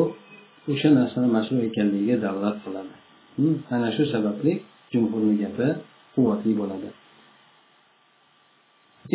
[0.72, 2.94] o'sha narsani mashru ekanligiga dalolat qiladi.
[3.36, 4.52] Hmm, ana shu sababli
[4.92, 5.68] jumhurni gapi
[6.14, 6.88] quvvatli bo'ladi.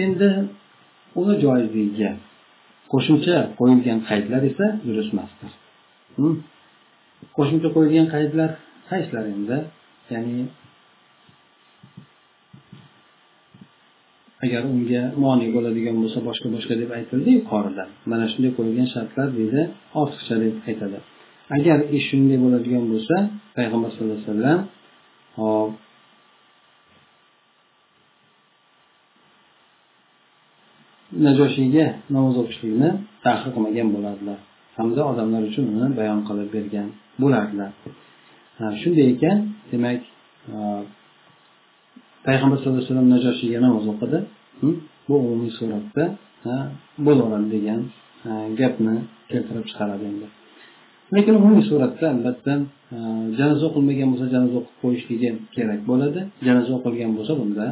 [0.04, 0.30] Endi
[1.20, 2.12] uni joizligiga
[2.92, 5.52] qo'shimcha qo'yilgan qaydlar esa durustmasdir.
[7.36, 8.50] Qo'shimcha qo'yilgan qaydlar
[8.92, 9.58] qaysilar endi
[10.14, 10.40] ya'ni
[14.46, 19.62] agar unga moni bo'ladigan bo'lsa boshqa boshqa deb aytildi yuqorida mana shunday qo'yilgan shartlar deydi
[20.02, 20.98] ortiqcha deb aytadi.
[21.58, 23.16] Agar ish shunday bo'ladigan bo'lsa
[23.58, 24.60] payg'ambar sallallohu alayhi vasallam
[25.40, 25.72] hop
[31.26, 32.90] najoshiyga namoz o'qishlikni
[33.26, 33.88] tahir qilmagan
[34.82, 36.88] bo'lardilar hamda odamlar uchun uni bayon qilib bergan
[37.22, 37.72] bo'lardilar.
[38.82, 39.38] Shunday ekan
[39.72, 40.02] demak
[42.28, 44.20] payg'ambar sallallohu alayhi vasallam najoshiyga namoz o'qidi.
[45.08, 46.04] Bu umumiy suratda
[47.06, 47.82] bo'laveradi degan
[48.60, 48.96] gapni
[49.32, 50.28] keltirib chiqaradi endi.
[51.16, 52.54] Lekin umumiy suratda albatta
[53.40, 56.20] janoza o'qilmagan bo'lsa janoza o'qib qo'yishligi kerak bo'ladi.
[56.48, 57.66] Janoza o'qilgan bo'lsa bunda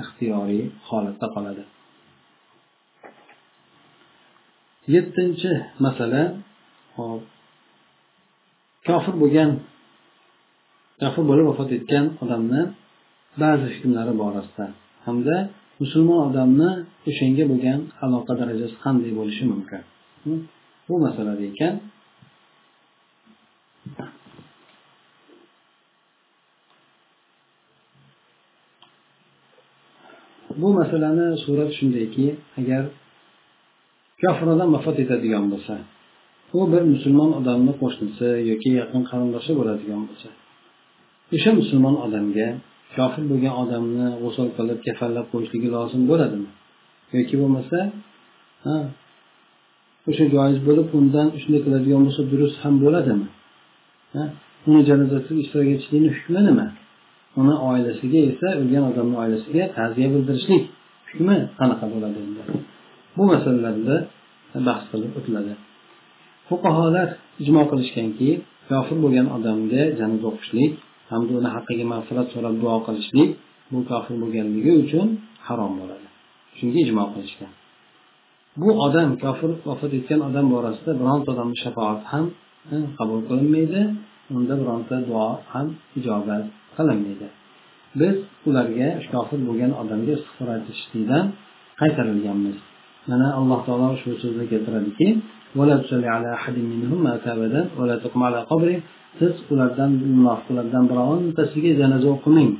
[0.00, 1.62] ixtiyoriy holatda qoladi.
[4.94, 5.50] Yettinchi
[5.84, 6.22] masala
[6.96, 7.22] hop
[8.88, 9.50] kofir bo'lgan
[11.00, 12.62] kofir bo'lib vafot etgan odamni
[13.42, 14.66] ba'zi hukmlari borasida
[15.06, 15.36] hamda
[15.82, 16.70] musulmon odamni
[17.08, 19.82] o'shanga bo'lgan aloqa darajasi qanday bo'lishi mumkin?
[20.24, 20.40] Hm?
[20.88, 21.74] Bu masalada ekan.
[30.60, 32.26] Bu masalani surat shundayki
[32.60, 32.82] agar
[34.22, 35.74] kofir odam vafot etadigan bo'lsa
[36.54, 40.28] u bir musulmon odamni qo'shnisi yoki yaqin qarindoshi bo'ladigan bo'lsa
[41.34, 42.48] o'sha musulmon odamga
[42.96, 46.50] kofir bo'lgan odamni g'usul qilib kafallab qo'yishligi lozim bo'ladimi?
[47.16, 47.78] Yoki bo'lmasa
[50.10, 53.28] o'sha joiz bo'lib undan shunday qiladigan bo'lsa durust ham bo'ladimi?
[54.68, 56.66] Uni janozasiga ishtirok etishlikni hukmi nima?
[57.40, 60.62] Uni oilasiga esa o'lgan odamni oilasiga ta'ziya bildirishlik
[61.08, 62.42] hukmi qanaqa bo'ladi endi?
[63.16, 63.96] Bu masalalarda
[64.68, 65.52] bahs qilib o'tiladi.
[66.48, 67.08] Fuqarolar
[67.42, 68.28] ijmo qilishganki
[68.70, 70.72] kofir bo'lgan odamga janoza o'qishlik
[71.10, 73.30] hamda uni haqqiga mag'firat so'rab duo qilishlik
[73.72, 75.06] bu kofir bo'lganligi uchun
[75.46, 76.06] harom bo'ladi.
[76.58, 77.52] Shunga ijmo qilishgan.
[78.60, 82.24] Bu odam kofir vafot etgan odam borasida bironta odamni shafoati ham
[82.74, 83.80] eh, qabul qilinmaydi
[84.36, 85.66] unda bironta duo ham
[85.98, 86.44] ijobat
[86.76, 87.28] qilinmaydi.
[88.00, 88.14] Biz
[88.48, 91.24] ularga kofir bo'lgan odamga istig'for aytishlikdan
[91.80, 92.56] qaytarilganmiz.
[93.10, 95.08] Mana alloh taolo ushbu so'zni keltiradiki
[95.58, 98.80] ولا تصلي على أحد منهم أبدا ولا تقم على قبره
[99.18, 102.50] siz ulardan munofiqlardan birontasiga janoza o'qimang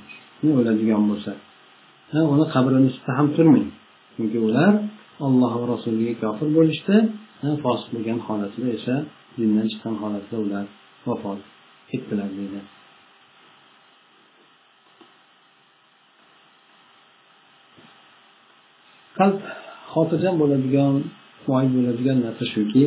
[0.59, 1.33] o'ladigan bo'lsa.
[2.35, 3.68] Uni qabrini ustida ham turmang.
[4.14, 4.72] Chunki ular
[5.27, 6.96] olloh va rasuliga kofir bo'lishdi.
[7.64, 8.94] Fosiq bo'lgan holatida esa
[9.38, 10.64] dindan chiqqan holatda ular
[11.07, 11.38] vafot
[11.94, 12.61] etdilar deydi.
[19.18, 19.38] Qalb
[19.92, 20.94] xotirjam bo'ladigan
[21.51, 22.85] moyil bo'ladigan narsa shuki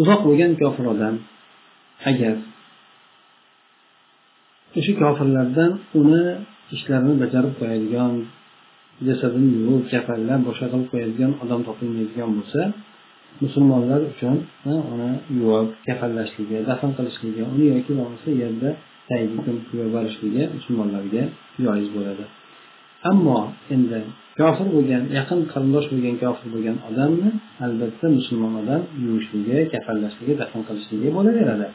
[0.00, 1.14] uzoq bo'lgan kofir odam
[2.10, 2.36] agar
[4.78, 6.24] o'sha kofirlardan uni
[6.76, 8.12] ishlarini bajarib qo'yadigan
[9.06, 12.60] jasadini yuvib kafallab boshqa qilib qo'yadigan odam topilmaydigan bo'lsa
[13.44, 14.36] musulmonlar uchun
[14.92, 18.70] uni yuvib kafallashligi dafn qilishligi uni yoki bo'lmasa yerda
[19.08, 21.22] tagiga ko'mib yuborishligi musulmonlarga
[21.64, 22.24] joiz bo'ladi.
[23.10, 23.38] Ammo
[23.74, 24.00] endi
[24.38, 27.30] kofir bo'lgan yaqin qarindosh bo'lgan kofir bo'lgan odamni
[27.64, 31.68] albatta musulmon odam yuvishligi kafallashligi dafn qilishligi bo'laveradi.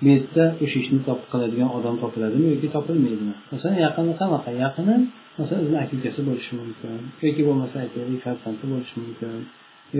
[0.00, 0.98] Bu yerda o'sha ishni
[1.32, 3.34] qiladigan odam topiladimi yoki topilmaydimi?
[3.52, 4.50] Masalan yaqini qanaqa?
[4.64, 4.94] Yaqini
[5.38, 9.32] masalan o'zini akakasi bo'lishi mumkin yoki bo'lmasa aytaylik farzandi bo'lishi mumkin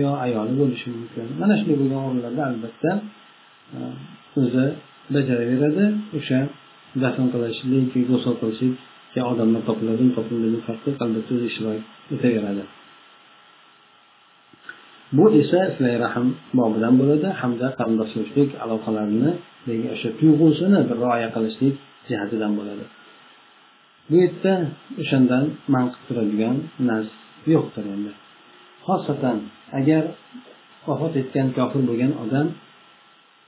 [0.01, 1.25] yo ayoli bo'lishi mumkin.
[1.41, 2.91] Mana shunday bo'lgan o'rinlarda albatta
[3.75, 3.79] e,
[4.41, 4.65] o'zi
[5.15, 5.85] bajaraveradi
[6.17, 6.39] o'sha
[7.03, 8.75] dafn qilishlik g'usul qilishlik
[9.31, 11.81] odamlar topiladimi topilmadimi farqi albatta o'zi ishtirok
[12.13, 12.63] o'taveradi.
[15.17, 16.27] Bu esa silay rahm
[16.59, 19.31] bobidan bo'ladi hamda qarindoshchilik aloqalarini
[19.93, 21.75] o'sha tuyg'usini bir rioya qilishlik
[22.09, 22.85] jihatidan bo'ladi.
[24.09, 24.53] Bu yerda
[25.01, 26.55] o'shandan man qilib turadigan
[26.89, 27.17] narsa
[27.53, 28.11] yo'qdir endi.
[28.87, 29.37] Xosatan
[29.79, 30.03] agar
[30.87, 32.47] vafot etgan kofir bo'lgan odam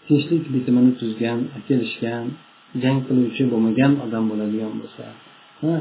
[0.07, 2.25] tinchlik bitimini tuzgan kelishgan
[2.83, 5.05] jang qiluvchi bo'lmagan odam bo'ladigan bo'lsa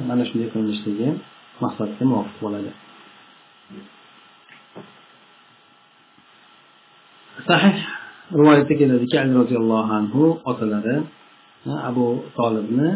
[0.09, 1.09] mana shunday qilinishligi
[1.63, 2.71] maqsadga muvofiq bo'ladi.
[7.49, 7.77] Sahih
[8.39, 10.97] rivoyatda keladiki ali roziyallohu anhu otalari
[11.91, 12.07] abu
[12.39, 12.89] tolibni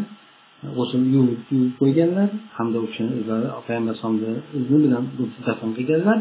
[0.77, 1.41] g'usul yuvib
[1.81, 5.05] qo'yganlar hamda u kishini o'zlari payg'ambar alayhisalomni izni bilan
[5.47, 6.19] dafn qilganlar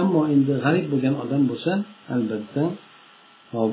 [0.00, 1.72] ammo endi g'arib bo'lgan odam bo'lsa
[2.14, 2.62] albatta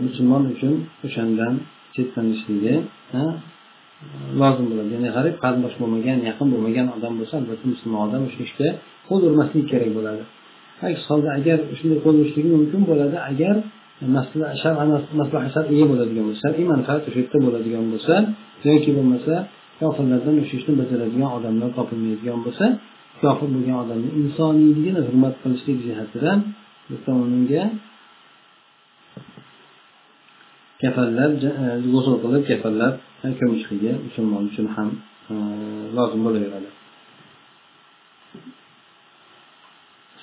[0.06, 0.74] musulmon uchun
[1.06, 1.54] o'shandan
[1.96, 2.76] chetlanishligi
[4.42, 4.90] lozim bo'ladi.
[4.96, 8.70] Ya'ni g'arib qarindosh bo'lmagan yaqin bo'lmagan odam bo'lsa albatta musulmon odam o'sha ishga
[9.08, 10.24] qo'l urmaslik kerak bo'ladi.
[10.88, 13.56] Aks holda agar shunday qo'l urishligi mumkin bo'ladi agar
[14.16, 14.56] maslaha
[15.56, 18.16] shar'iy bo'ladigan bo'lsa shar'iy manfaat o'sha yerda bo'ladigan bo'lsa
[18.68, 19.34] yoki bo'lmasa
[19.80, 22.66] kofirlardan o'sha ishni bajaradigan odamlar topilmaydigan bo'lsa
[23.22, 26.38] kofir bo'lgan odamni insoniyligini hurmat qilishlik jihatidan
[27.26, 27.64] unga
[30.82, 31.52] kafallab e,
[31.92, 32.94] g'usul qilib kafallab
[33.40, 34.90] ko'mishligi musulmon uchun ham
[35.32, 35.34] e,
[35.98, 36.70] lozim bo'laveradi.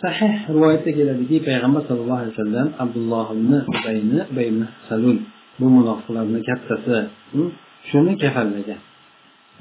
[0.03, 5.19] Sahih rivoyatda keladiki payg'ambar sallallohu alayhi vasallam abdulloh ibn ubayni ubay ibn salul
[5.61, 6.99] bu munofiqlarni kattasi
[7.33, 7.51] hmm,
[7.91, 8.81] shuni kafallagan.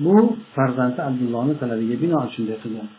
[0.04, 0.14] Bu
[0.56, 2.90] farzandi abdullohni talabiga binoan shunday qilgan.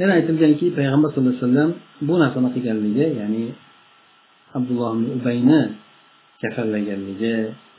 [0.00, 1.70] Yana aytilganki payg'ambar sallallohu alayhi vasallam
[2.08, 3.44] bu narsani qilganligi ya'ni
[4.56, 5.60] abdulloh ibn ubayni
[6.42, 7.34] kafallaganligi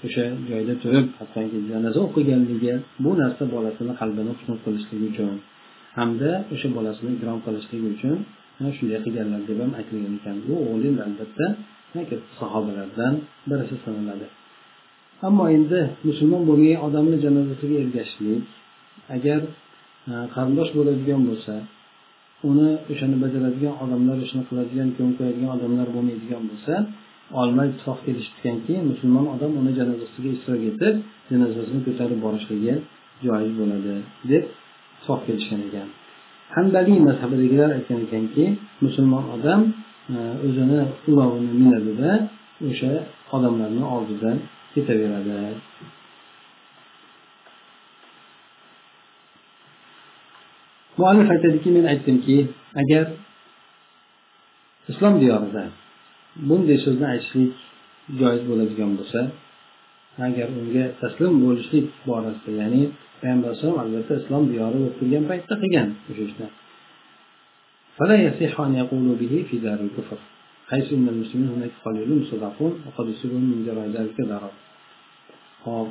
[0.05, 5.33] o'sha joyda turib hattoki janoza o'qiganligi bu narsa bolasini qalbini xushnud qilishligi uchun
[5.99, 8.17] hamda o'sha bolasini ikrom qilishligi uchun
[8.77, 10.35] shunday qilganlar deb ham aytilgan ekan.
[10.47, 11.45] Bu o'g'il albatta
[12.39, 13.13] sahobalardan
[13.49, 14.27] birisi sanaladi.
[15.27, 18.43] Ammo endi musulmon bo'lgan odamni janozasiga ergashishlik
[19.15, 19.41] agar
[20.35, 21.53] qarindosh bo'ladigan bo'lsa
[22.49, 26.73] uni o'shani bajaradigan odamlar ishni qiladigan ko'ngil qo'yadigan odamlar bo'lmaydigan bo'lsa
[27.39, 30.95] olimlar ittifoq kelishibdiganki musulmon odam uni janozasiga ishtirok etib
[31.31, 32.73] janozasini ko'tarib borishligi
[33.25, 33.95] joiz bo'ladi
[34.31, 35.87] deb ittifoq kelishgan ekan.
[36.55, 38.45] Hambaliy mazhabidagilar aytgan ekanki
[38.83, 39.61] musulmon odam
[40.13, 42.11] e, o'zini ulovini minadida
[42.69, 42.91] o'sha
[43.35, 44.37] odamlarni oldidan
[44.73, 45.37] ketaveradi.
[50.99, 52.37] Muallif aytadiki men aytdimki
[52.81, 53.05] agar
[54.91, 55.63] islom diyorida
[56.48, 57.52] bunday so'zni aytishlik
[58.20, 59.20] joiz bo'ladigan bo'lsa
[60.26, 62.82] agar unga taslim bo'lishlik borasida ya'ni
[63.20, 66.48] payg'ambar alayhisalom albatta islom diyori bo'lib turgan paytda qilgan o'sha ishni
[67.98, 70.18] فلا يصح أن يقولوا به في دار الكفر
[70.70, 74.54] حيث أن المسلمين هناك قليلون مستضعفون وقد يصيبهم من جراء ذلك ضرر
[75.64, 75.88] hop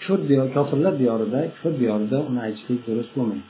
[0.00, 3.46] kufr diyor kofirlar diyorida kufr diyorida uni aytishlik durust bo'lmaydi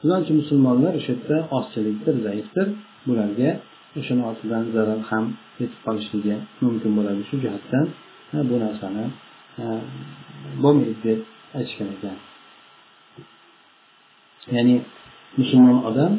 [0.00, 2.66] Chunonchi musulmonlar o'sha yerda ozchilikdir zaifdir.
[3.06, 3.50] Bularga
[3.98, 5.24] o'shani ortidan zarar ham
[5.60, 6.34] yetib qolishligi
[6.64, 7.86] mumkin bo'ladi shu jihatdan.
[8.50, 9.04] Bu narsani
[10.62, 11.18] bo'lmaydi deb
[11.58, 12.16] aytishgan ekan.
[14.56, 14.76] Ya'ni
[15.40, 16.12] musulmon odam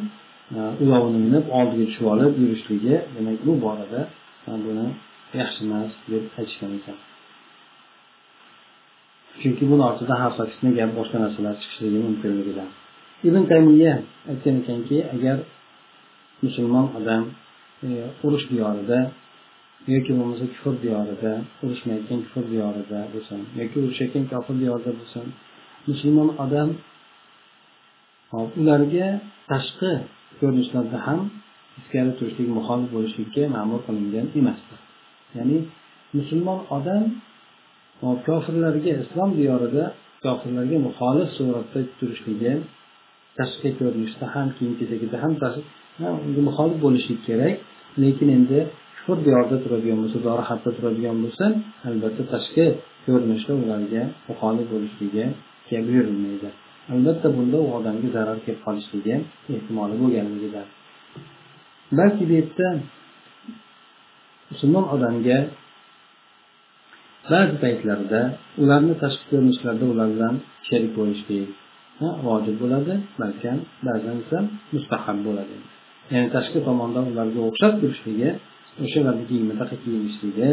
[0.83, 4.01] ulovini minib oldiga tushib olib yurishligi demak bu borada
[4.65, 4.87] buni
[5.41, 6.97] yaxshi emas deb aytishgan ekan.
[9.41, 12.71] Chunki buni ortidan har fitna gap boshqa narsalar chiqishligi mumkinligidan.
[13.27, 13.93] Ibn tamiya
[14.31, 15.37] aytgan ekanki agar
[16.43, 17.23] musulmon odam
[17.85, 17.87] e,
[18.25, 18.99] urush diyorida
[19.93, 21.31] yoki bo'lmasa kufr diyorida
[21.63, 25.25] urushmayotgan kufr diyorida bo'lsin yoki urushayotgan kofir diyorida bo'lsin
[25.89, 26.69] musulmon odam
[28.59, 29.07] ularga
[29.49, 29.91] tashqi
[30.39, 31.19] ko'rinishlarda ham
[31.79, 34.79] ichkari turishlik muxolif bo'lishlikka ma'mur qilingan emasdir.
[35.37, 35.57] Ya'ni
[36.17, 37.03] musulmon odam
[38.27, 39.83] kofirlarga islom diyorida
[40.25, 42.53] kofirlarga muxolif suratda turishligi
[43.39, 45.33] tashqi ko'rinishda ham kiyim kechagida ham
[46.25, 47.53] unga muxolif bo'lishi kerak.
[48.03, 48.59] Lekin endi
[48.97, 51.45] kufr diyorida turadigan bo'lsa dorihatda turadigan bo'lsa
[51.89, 52.65] albatta tashqi
[53.05, 55.25] ko'rinishda ularga muxolif bo'lishligi
[55.87, 56.49] buyurilmaydi.
[56.93, 59.15] Albatta bunda u odamga zarar kelib qolishligi
[59.55, 60.67] ehtimoli bo'lganligidan
[61.99, 62.67] balki bu yerda
[64.51, 65.37] musulmon odamga
[67.31, 68.21] ba'zi paytlarda
[68.61, 70.35] ularni tashqi ko'rinishlarida ular bilan
[70.67, 71.49] sherik bo'lishlik
[72.25, 74.37] vojib bo'ladi balkim ba'zan esa
[74.75, 75.55] mustahab bo'ladi.
[76.13, 78.29] Ya'ni tashqi tomondan ularga o'xshab turishligi
[78.83, 80.49] o'shalarni kiyimidaqa kiyinishligi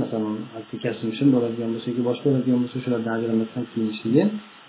[0.00, 0.36] masalan
[0.84, 4.22] kasb ishim bo'ladigan bo'lsa yoki boshqa bo'ladigan bo'lsa shulardan ajramasdan kiyinishligi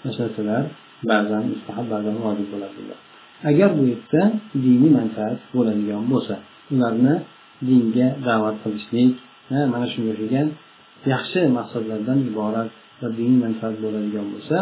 [0.03, 0.63] narsalar
[1.11, 2.79] ba'zan mustahab ba'zan vojib bo'ladi.
[3.49, 4.21] Agar bu yerda
[4.65, 6.35] diniy manfaat bo'ladigan bo'lsa
[6.73, 7.15] ularni
[7.67, 9.13] dinga da'vat qilishlik
[9.73, 10.47] mana shunga o'xshagan
[11.13, 12.69] yaxshi maqsadlardan iborat
[13.01, 14.57] va diniy manfaat bo'ladigan bo'lsa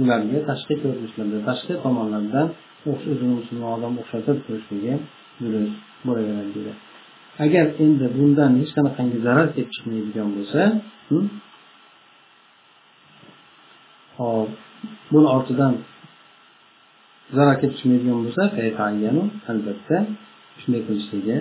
[0.00, 2.46] ularga tashqi ko'rinishlarda tashqi tomonlardan
[2.90, 4.94] o'zini musulmon odam o'xshatib turishligi
[5.42, 5.76] durust
[6.06, 6.72] bo'laveradi deydi
[7.44, 10.60] agar endi bundan hech qanaqangi zarar kelib chiqmaydigan bo'lsa
[11.08, 11.26] hm?
[14.18, 14.50] hop
[15.12, 15.74] buni ortidan
[17.36, 18.42] zarar kelib chiqmaydigan bo'lsa
[19.52, 19.96] albatta
[20.60, 21.36] shunday qilishligi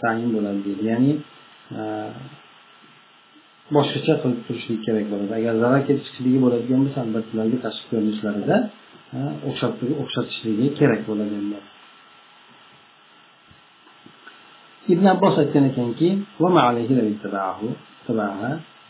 [0.00, 1.12] tayin bo'ladi deydi ya'ni
[3.74, 5.32] boshqacha qilib turishlik kerak bo'ladi.
[5.40, 8.56] Agar zarar kelib bo'ladigan bo'lsa albatta ularga tashqi ko'rinishlarida
[10.02, 11.58] o'xshatishligi kerak bo'ladi endi.
[14.92, 16.08] Ibn abbos aytgan ekanki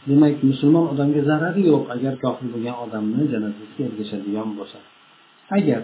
[0.08, 4.78] demak musulmon odamga zarari yo'q agar kofir bo'lgan odamni janozasiga ergashadigan bo'lsa.
[5.58, 5.82] Agar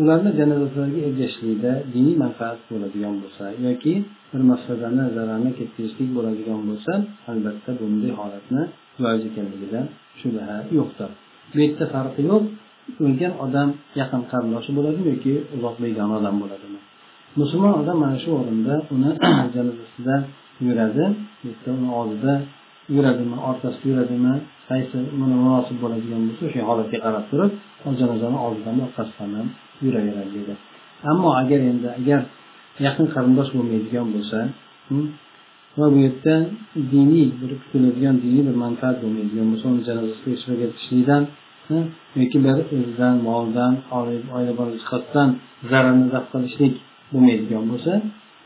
[0.00, 3.94] ularni janozalarga ergashishlikda diniy manfaat bo'ladigan bo'lsa yoki
[4.32, 6.92] bir mafsadani zararni ketkazishlik bo'ladigan bo'lsa
[7.30, 8.62] albatta bunday holatni
[9.02, 9.80] joiz ekanligida
[10.20, 11.10] shubha yo'qdir.
[11.50, 12.42] Bu yerda farqi yo'q.
[13.04, 13.68] O'lgan odam
[14.00, 16.80] yaqin qarindoshi bo'ladimi yoki uzoq begona odam bo'ladimi?
[17.40, 19.10] Musulmon odam mana shu o'rinda uni
[19.54, 20.16] janozasida
[20.66, 21.04] yuradi.
[21.78, 22.32] Uni oldida
[22.96, 24.34] yuradimi orqasida yuradimi
[24.68, 27.50] qaysi buni munosib bo'ladigan bo'lsa o'sha holatga qarab turib
[28.00, 29.48] janozani oldidan orqasidan ham
[29.84, 30.54] yuraveradi dedi.
[31.10, 32.20] Ammo agar endi agar
[32.86, 34.38] yaqin qarindosh bo'lmaydigan bo'lsa
[34.88, 35.06] hm,
[35.78, 36.34] va bu yerda
[36.94, 41.22] diniy bir kutiladigan diniy bir manfaat bo'lmaydigan bo'lsa uni janozasiga ishtirok etishlikdan
[41.68, 41.84] hm,
[42.20, 43.72] yoki bir o'zidan molidan
[44.36, 45.28] oila bola jihatdan
[45.70, 46.74] zararni daf qilishlik
[47.12, 47.92] bo'lmaydigan bo'lsa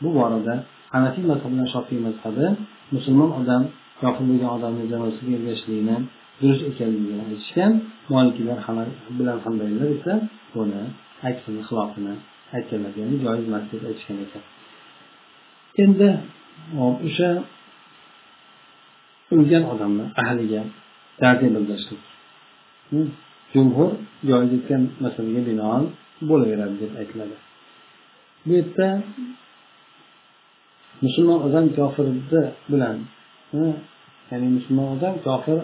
[0.01, 0.53] bu borada
[0.93, 2.45] hanafiy mazhab bilan shofiy mazhabi
[2.95, 3.61] musulmon odam
[4.01, 5.97] kofir bo'lgan odamni janozasiga ergashishlikni
[6.41, 7.71] durust ekanligini aytishgan
[8.11, 8.59] molikilar
[9.17, 10.13] bilan hamdaylar esa
[10.53, 10.81] buni
[11.29, 12.13] aksini xilofini
[12.55, 14.43] aytganlar ya'ni joiz emas deb aytishgan ekan.
[15.83, 16.09] Endi
[16.85, 17.29] o'sha
[19.33, 20.61] o'lgan odamni ahliga
[21.21, 22.01] ta'ziya bildirishlik.
[22.91, 23.07] Hm?
[23.53, 23.91] Jumhur
[24.29, 25.83] joiz etgan masalaga binoan
[26.29, 27.35] bo'laveradi deb aytiladi.
[28.45, 28.87] Bu yerda
[31.03, 32.97] musulmon odam kofirni bilan
[33.51, 33.73] hm?
[34.29, 35.59] ya'ni musulmon odam kofir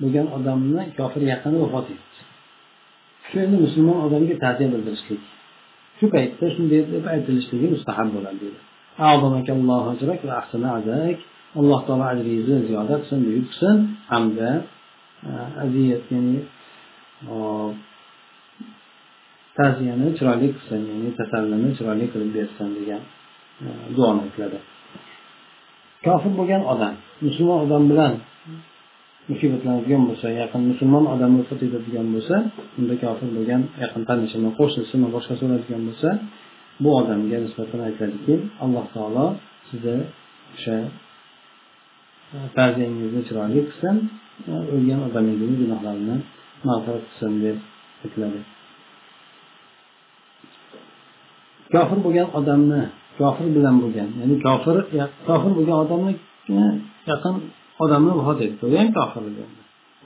[0.00, 2.18] bo'lgan odamni kofir yaqini vafot etdi.
[3.28, 5.22] Shu endi musulmon odamga ta'ziya bildirishlik
[5.98, 8.60] shu paytda shunday deb aytilishligi mustahab bo'ladi deydi
[11.56, 13.76] alloh taolo ajringizni ziyoda qilsin buyuk qilsin.
[14.12, 14.48] Hamda
[15.28, 15.30] e,
[15.64, 16.38] aziyat ya'ni
[19.58, 23.02] ta'ziyani chiroyli qilsin ya'ni tasallini chiroyli qilib bersin degan
[23.64, 24.58] e, duoni aytiladi.
[26.04, 28.12] Kofir bo'lgan odam musulmon odam bilan
[29.30, 32.36] musibatlanadigan bo'lsa yaqin musulmon odam vafot etadigan bo'lsa
[32.78, 36.08] unda kofir bo'lgan yaqin tanishimi qo'shnisimi boshqasi o'ladigan bo'lsa
[36.82, 39.26] bu odamga nisbatan aytiladiki alloh taolo
[39.68, 39.96] sizni
[40.54, 40.76] o'sha
[42.34, 43.96] e, ta'ziyangizni chiroyli qilsin
[44.74, 46.16] o'lgan odamingizni gunohlarini
[46.68, 47.56] mag'firat qilsin deb
[48.04, 48.40] aytiladi.
[51.74, 52.82] Kofir bo'lgan odamni
[53.20, 54.76] kofir bilan bo'lgan ya'ni kofir
[55.28, 56.12] kofir bo'lgan odamni
[56.60, 56.60] e,
[57.10, 57.34] yaqin
[57.82, 58.62] odamni vafot etdi.
[58.66, 59.24] U ham kofir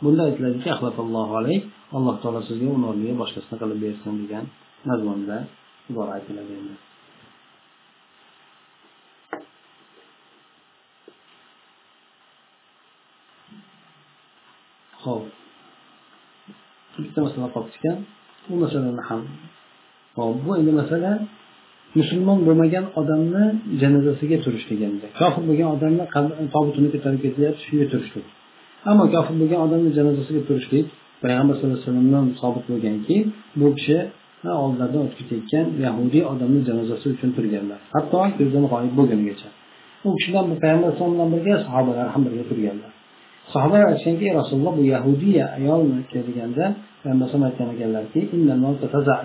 [0.02, 0.68] bunda aytiladiki
[1.96, 4.44] alloh taolo sizga uni o'rniga boshqasini qilib bersin degan
[4.88, 5.37] mazmunda
[5.90, 6.74] ibora aytiladi endi.
[15.04, 15.24] Ho'p
[17.02, 17.98] bitta masala qolib ekan
[18.46, 19.22] bu masalani ham
[20.16, 21.12] hop bu endi masala
[21.98, 23.44] musulmon bo'lmagan odamni
[23.83, 25.07] janozasiga turish deganda.
[25.20, 26.05] Kofir bo'lgan odamni
[26.55, 28.26] tobutini ko'tarib ketyapti shunga turishlik
[28.90, 30.87] ammo kofir bo'lgan odamni janozasiga turishlik
[31.22, 33.16] payg'ambar sallallohu alayhi vasallamdan sobit bo'lganki
[33.61, 33.98] bu kishi
[34.64, 37.81] oldilaridan o'tib ketayotgan yahudiy odamni janozasi uchun turganlar.
[37.94, 39.48] Hatto ko'zdan g'oyib bo'lgungacha
[40.07, 42.90] u kishilar payg'ambar alayhisalom bilan birga sahobalar ham birga turganlar.
[43.52, 46.64] Sahobalar aytishganki rasululloh bu yahudiy ayolni deganda
[47.02, 48.20] payg'ambar alayhisalom aytgan ekanlarki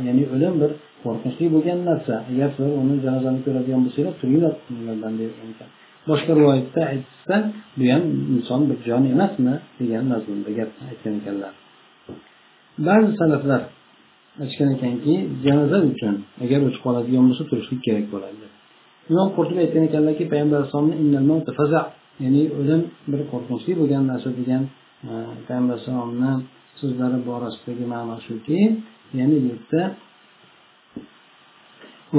[0.07, 0.71] ya'ni o'lim bir
[1.03, 2.13] qo'rqinchli bo'lgan narsa.
[2.31, 4.53] Agar sizlar uni janozani ko'radigan bo'lsanglar turinglar
[5.01, 5.13] degan
[5.53, 5.69] ekan
[6.09, 7.35] boshqa rivoyatda aytishsa
[7.77, 8.03] bu ham
[8.35, 11.53] inson bir jon emasmi degan mazmunda gap aytgan ekanlar.
[12.87, 13.61] Ba'zi salaflar
[14.41, 15.13] aytishgan ekanki
[15.45, 18.45] janoza uchun agar o'chib qoladigan bo'lsa turishlik kerak bo'ladi.
[19.11, 20.95] Imom qurtubiy aytgan ekanlarki payg'ambar alayhisalomni
[22.23, 22.81] ya'ni o'lim
[23.11, 24.63] bir qo'rqinchli bo'lgan narsa degan
[25.09, 25.11] e,
[25.47, 26.33] payg'ambar alayhisalomni
[26.79, 28.59] so'zlari borasidagi ma'no shuki
[29.19, 29.81] ya'ni bu yerda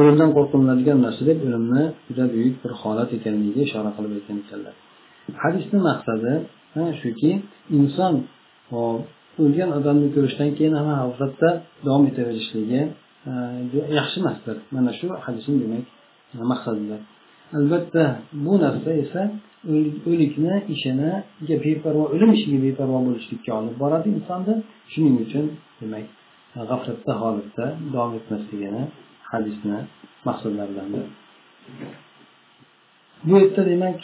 [0.03, 4.75] o'limdan qo'rqiladigan narsa deb o'limni juda buyuk bir holat ekanligiga ishora qilib aytgan ekanlar
[5.43, 6.33] hadisni maqsadi
[7.01, 7.31] shuki
[7.79, 8.15] inson
[9.43, 11.49] o'lgan odamni ko'rishdan keyin ham g'aflatda
[11.87, 12.81] davom etaverishligi
[13.99, 15.85] yaxshi emasdir mana shu hadisni demak
[16.53, 17.01] maqsadidir
[17.59, 18.05] albatta
[18.45, 19.23] bu narsa esa
[20.11, 24.55] o'likni ishiniga beparvo o'lim ishiga beparvo bo'lishlikka olib boradi insonni
[24.93, 25.45] shuning uchun
[25.81, 26.07] demak
[26.71, 28.83] g'aflatda holatda davom etmasligini
[29.31, 29.79] hadisni
[30.29, 31.05] maqsadlaridandir
[33.29, 33.99] bu yerda demak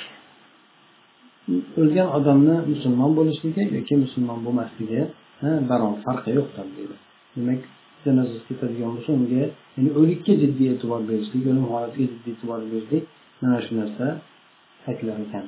[1.81, 5.01] o'lgan odamni musulmon bo'lishligi yoki musulmon bo'lmasligi
[5.71, 6.97] barobar farqi yo'qdir deydi.
[7.37, 7.61] Demak
[8.05, 9.45] janozasi ketadigan bo'lsa unga
[9.77, 13.05] ya'ni o'likka jiddiy e'tibor berishlik o'lim holatiga jiddiy e'tibor berishlik
[13.41, 14.07] mana shu narsa
[14.89, 15.45] aytilar ekan.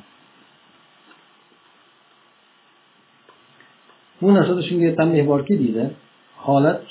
[4.20, 5.84] Bu narsada shunga tanbeh borki deydi
[6.46, 6.82] holat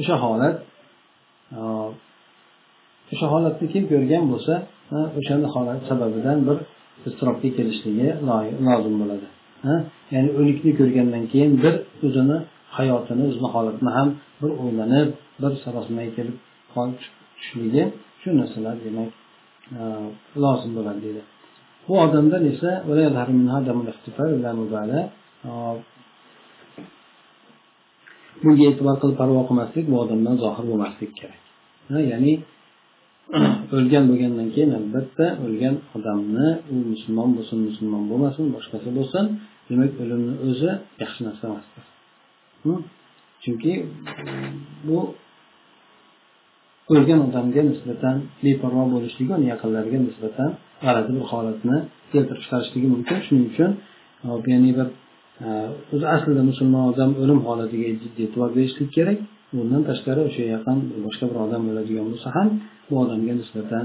[0.00, 0.56] o'sha holat
[3.12, 4.54] o'sha holatni kim ko'rgan bo'lsa
[5.18, 6.56] o'shani holat sababidan bir
[7.08, 8.08] iztirobga kelishligi
[8.68, 9.26] lozim bo'ladi.
[10.14, 11.74] Ya'ni o'likni ko'rgandan keyin bir
[12.06, 12.38] o'zini
[12.78, 14.08] hayotini o'zini holatini ham
[14.40, 15.08] bir o'ylanib
[15.42, 16.36] bir sarosimaga kelib
[16.72, 17.84] tushishligi
[18.20, 19.10] shu narsalar demak
[19.78, 19.80] e,
[20.44, 21.22] lozim bo'ladi deydi.
[21.86, 22.70] Bu odamdan esa
[25.48, 25.52] e,
[28.42, 31.41] bunga e'tibor qilib parvo qilmaslik bu odamdan zohir bo'lmaslik kerak.
[32.12, 32.32] Ya'ni
[33.76, 39.24] o'lgan bo'lgandan keyin albatta o'lgan odamni u musulmon bo'lsin musulmon bo'lmasin boshqasi bo'lsin
[39.68, 40.70] demak o'limni o'zi
[41.02, 41.84] yaxshi narsa emasdir.
[42.62, 42.80] Hm?
[43.42, 43.72] Chunki
[44.86, 44.98] bu
[46.92, 50.50] o'lgan odamga nisbatan beparvo bo'lishligi uni yaqinlariga nisbatan
[50.84, 51.76] g'alati bir holatni
[52.12, 53.16] keltirib chiqarishligi mumkin.
[53.26, 53.70] Shuning uchun
[54.52, 54.88] ya'ni bir
[55.46, 55.48] e,
[55.94, 59.18] o'zi aslida musulmon odam o'lim holatiga jiddiy e'tibor berishlik kerak.
[59.56, 62.48] Bundan tashqari o'sha yaqin boshqa bir odam bo'ladigan bo'lsa ham
[62.88, 63.84] bu odamga nisbatan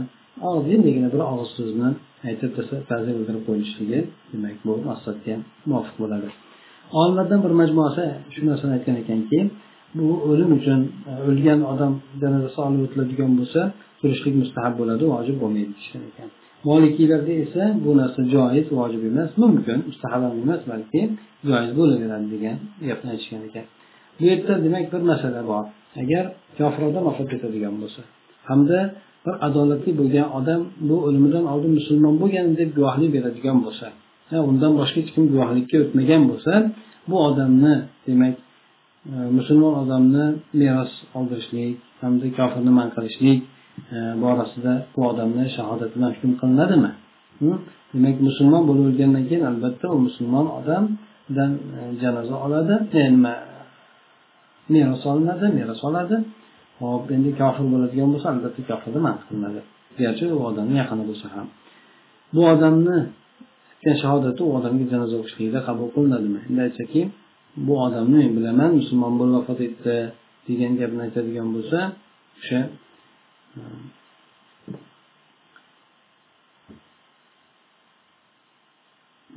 [0.52, 1.90] ozgindagina bir og'iz so'zni
[2.30, 2.52] aytib
[2.90, 4.00] ta'zir bildirib qo'yilishligi
[4.32, 5.36] demak bu maqsadga
[5.70, 6.30] muvofiq bo'ladi.
[7.00, 8.04] Olimlardan bir majmuasi
[8.34, 9.40] shu narsani aytgan ekanki
[9.98, 10.80] bu o'lim uchun
[11.12, 13.62] e, o'lgan odam janozasi olib o'tiladigan bo'lsa
[14.02, 16.30] turishlik mustahab bo'ladi vojib bo'lmaydi deyishgan ekan.
[16.70, 21.02] Molikiylarda esa bu narsa joiz vojib emas mumkin mustahab ham emas balki
[21.50, 22.58] joiz bo'laveradi degan
[22.90, 23.66] gapni aytishgan ekan.
[24.18, 25.66] Bu yerda demak bir masala bor.
[26.02, 26.26] Agar
[26.58, 28.02] kofir odam vafot etadigan bo'lsa
[28.50, 28.80] hamda
[29.26, 33.88] bir adolatli bo'lgan odam bu o'limidan oldin musulmon bo'lgan deb guvohlik beradigan bo'lsa
[34.50, 36.54] undan boshqa hech kim guvohlikka o'tmagan bo'lsa
[37.10, 37.76] bu odamni
[38.08, 38.36] demak
[39.14, 40.26] e, musulmon odamni
[40.62, 43.40] meros oldirishlik hamda kofirni man qilishlik
[43.96, 46.92] e, borasida bu odamni shahodati bilan hukm qilinadimi?
[47.94, 52.76] Demak musulmon bo'lib o'lgandan keyin albatta u musulmon odamdan e, janoza oladi.
[53.16, 53.34] Nima
[54.74, 56.18] meros olinadi meros oladi
[56.82, 59.62] hop endi kofir bo'ladigan bo'lsa albatta kofirni man qilinadi
[60.00, 61.48] garchi u odamni yaqini bo'lsa ham.
[62.36, 62.98] Bu odamni
[64.02, 66.40] shahodati u odamga janoza o'qishlikda qabul qilinadimi?
[66.50, 67.02] Endi aytsaki
[67.68, 69.96] bu odamni men bilaman musulmon bo'lib vafot etdi
[70.48, 71.80] degan gapni aytadigan bo'lsa
[72.40, 72.60] o'sha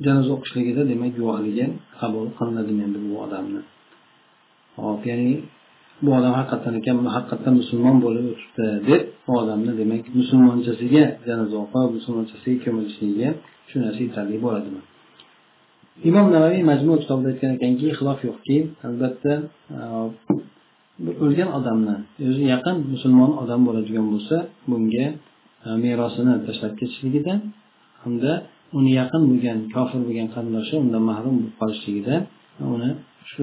[0.05, 1.65] janoza o'qishligida demak guvohligi
[2.01, 3.61] qabul qilinadimi endi bu odamni?
[4.83, 5.33] Hop ya'ni
[6.03, 11.89] bu odam haqiqatdan ekan haqiqatdan musulmon bo'lib o'tibdi deb bu odamni demak musulmonchasiga janoza o'qib
[11.97, 13.29] musulmonchasiga ko'milishligiga
[13.69, 14.81] shu narsa yetarli bo'ladimi?
[16.09, 18.57] Imom navaviy majmu kitobida aytgan ekanki xilof yo'qki
[18.87, 19.33] albatta
[21.25, 21.95] o'lgan odamni
[22.29, 24.35] o'zi yaqin musulmon odam bo'ladigan bo'lsa
[24.71, 25.05] bunga
[25.83, 27.33] merosini tashlab ketishligida
[28.03, 28.31] hamda
[28.77, 32.15] uni yaqin bo'lgan kofir bo'lgan qarindoshi undan mahrum bo'lib qolishligida
[32.75, 32.89] uni
[33.29, 33.41] shu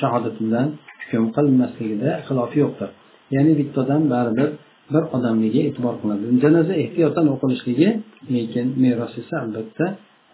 [0.00, 0.68] shahodati bilan
[1.02, 2.90] hukm qilinmasligida xilof yo'qdir.
[3.34, 4.48] Ya'ni bitta odam baribir
[4.94, 7.88] bir odamligiga e'tibor qilinadi janoza ehtiyotdan o'qilishligi
[8.34, 9.86] lekin meros esa albatta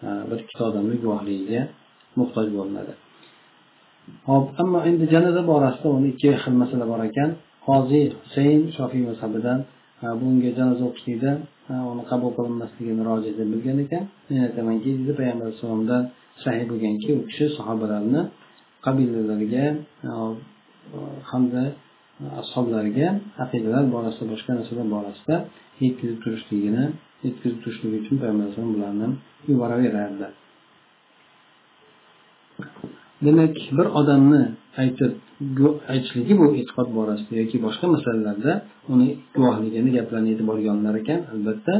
[0.05, 1.61] e, bir ikkita odamni guvohligiga
[2.19, 2.93] muhtoj bo'linadi.
[4.29, 7.29] Hop ammo endi janoza borasida uni ikki xil masala bor ekan.
[7.67, 9.59] Qoziy husayn shofiy mazhabidan
[10.03, 11.31] e, bunga janoza o'qishlikda
[11.71, 14.03] e, uni qabul qilinmasligini roji deb bilgan ekan.
[14.29, 16.03] Men aytamanki deydi payg'ambar alayhissalomdan
[16.43, 18.21] sahiy bo'lganki u kishi sahobalarni
[18.85, 19.65] qabilalariga
[20.07, 20.09] e,
[21.31, 21.63] hamda
[22.41, 23.07] ashoblariga
[23.43, 25.35] aqidalar borasida boshqa narsalar borasida
[25.83, 26.83] yetkazib turishligini
[27.25, 29.07] yetkazib turishligi uchun payg'ambar alayhisalom bularni
[29.49, 30.27] yuboraverardi.
[33.25, 34.41] Demak bir odamni
[34.81, 35.13] aytib
[35.93, 38.51] aytishligi bu e'tiqod borasida yoki boshqa masalalarda
[38.93, 41.73] uni guvohligini gaplarini e'tiborga olinar ekan albatta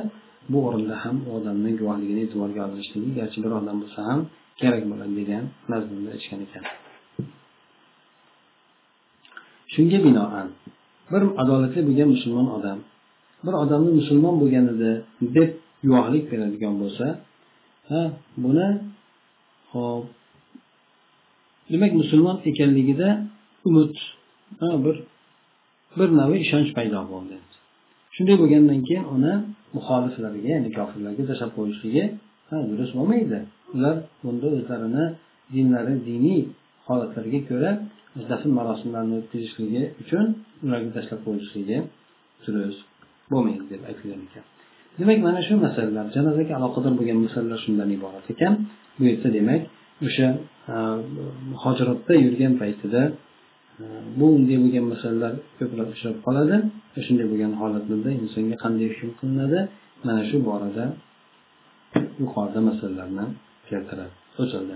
[0.52, 4.20] bu o'rinda ham u odamni guvohligini e'tiborga olinishligi garchi bir odam bo'lsa ham
[4.60, 6.66] kerak bo'ladi degan mazmunda aytishgan ekan.
[9.74, 10.48] Shunga binoan
[11.12, 12.80] bir adolatli bo'lgan musulmon odam
[13.46, 14.92] bir odamni musulmon bo'lganida
[15.36, 15.50] deb
[15.84, 17.06] guvohlik beradigan bo'lsa
[17.90, 18.02] ha
[18.44, 18.68] buni
[19.72, 20.06] hop
[21.72, 23.10] demak musulmon ekanligida
[23.70, 23.96] umid
[24.86, 24.96] bir
[25.98, 27.36] bir navi ishonch paydo bo'ldi.
[28.16, 29.34] Shunday bo'lgandan keyin uni
[29.76, 32.04] muxoliflarga ya'ni kofirlarga tashlab qo'yishligi
[32.70, 33.40] durust bo'lmaydi.
[33.76, 35.06] Ular bunda o'zlarini
[35.56, 36.42] dinlari diniy
[36.88, 37.72] holatlariga ko'ra
[38.32, 40.26] dafn marosimlarini o'tkazishligi uchun
[40.66, 41.78] ularga tashlab qo'yishligi
[42.46, 42.82] durust
[43.32, 44.46] bo'lmaydi deb aytilgan ekan.
[45.00, 48.54] Demak mana shu masalalar janozaga aloqador bo'lgan masalalar shundan iborat ekan.
[48.98, 49.62] Bu yerda demak
[50.08, 50.28] o'sha
[50.74, 50.76] e,
[51.64, 53.02] hojiratda yurgan paytida
[53.82, 53.86] e,
[54.18, 56.56] bu unday bo'lgan masalalar ko'plab uchrab qoladi
[57.06, 59.60] shunday bo'lgan holatlarda insonga qanday hukm qilinadi
[60.06, 60.86] mana shu borada
[62.22, 63.26] yuqorida masalalarni
[63.70, 64.12] keltirib
[64.42, 64.76] o'tildi.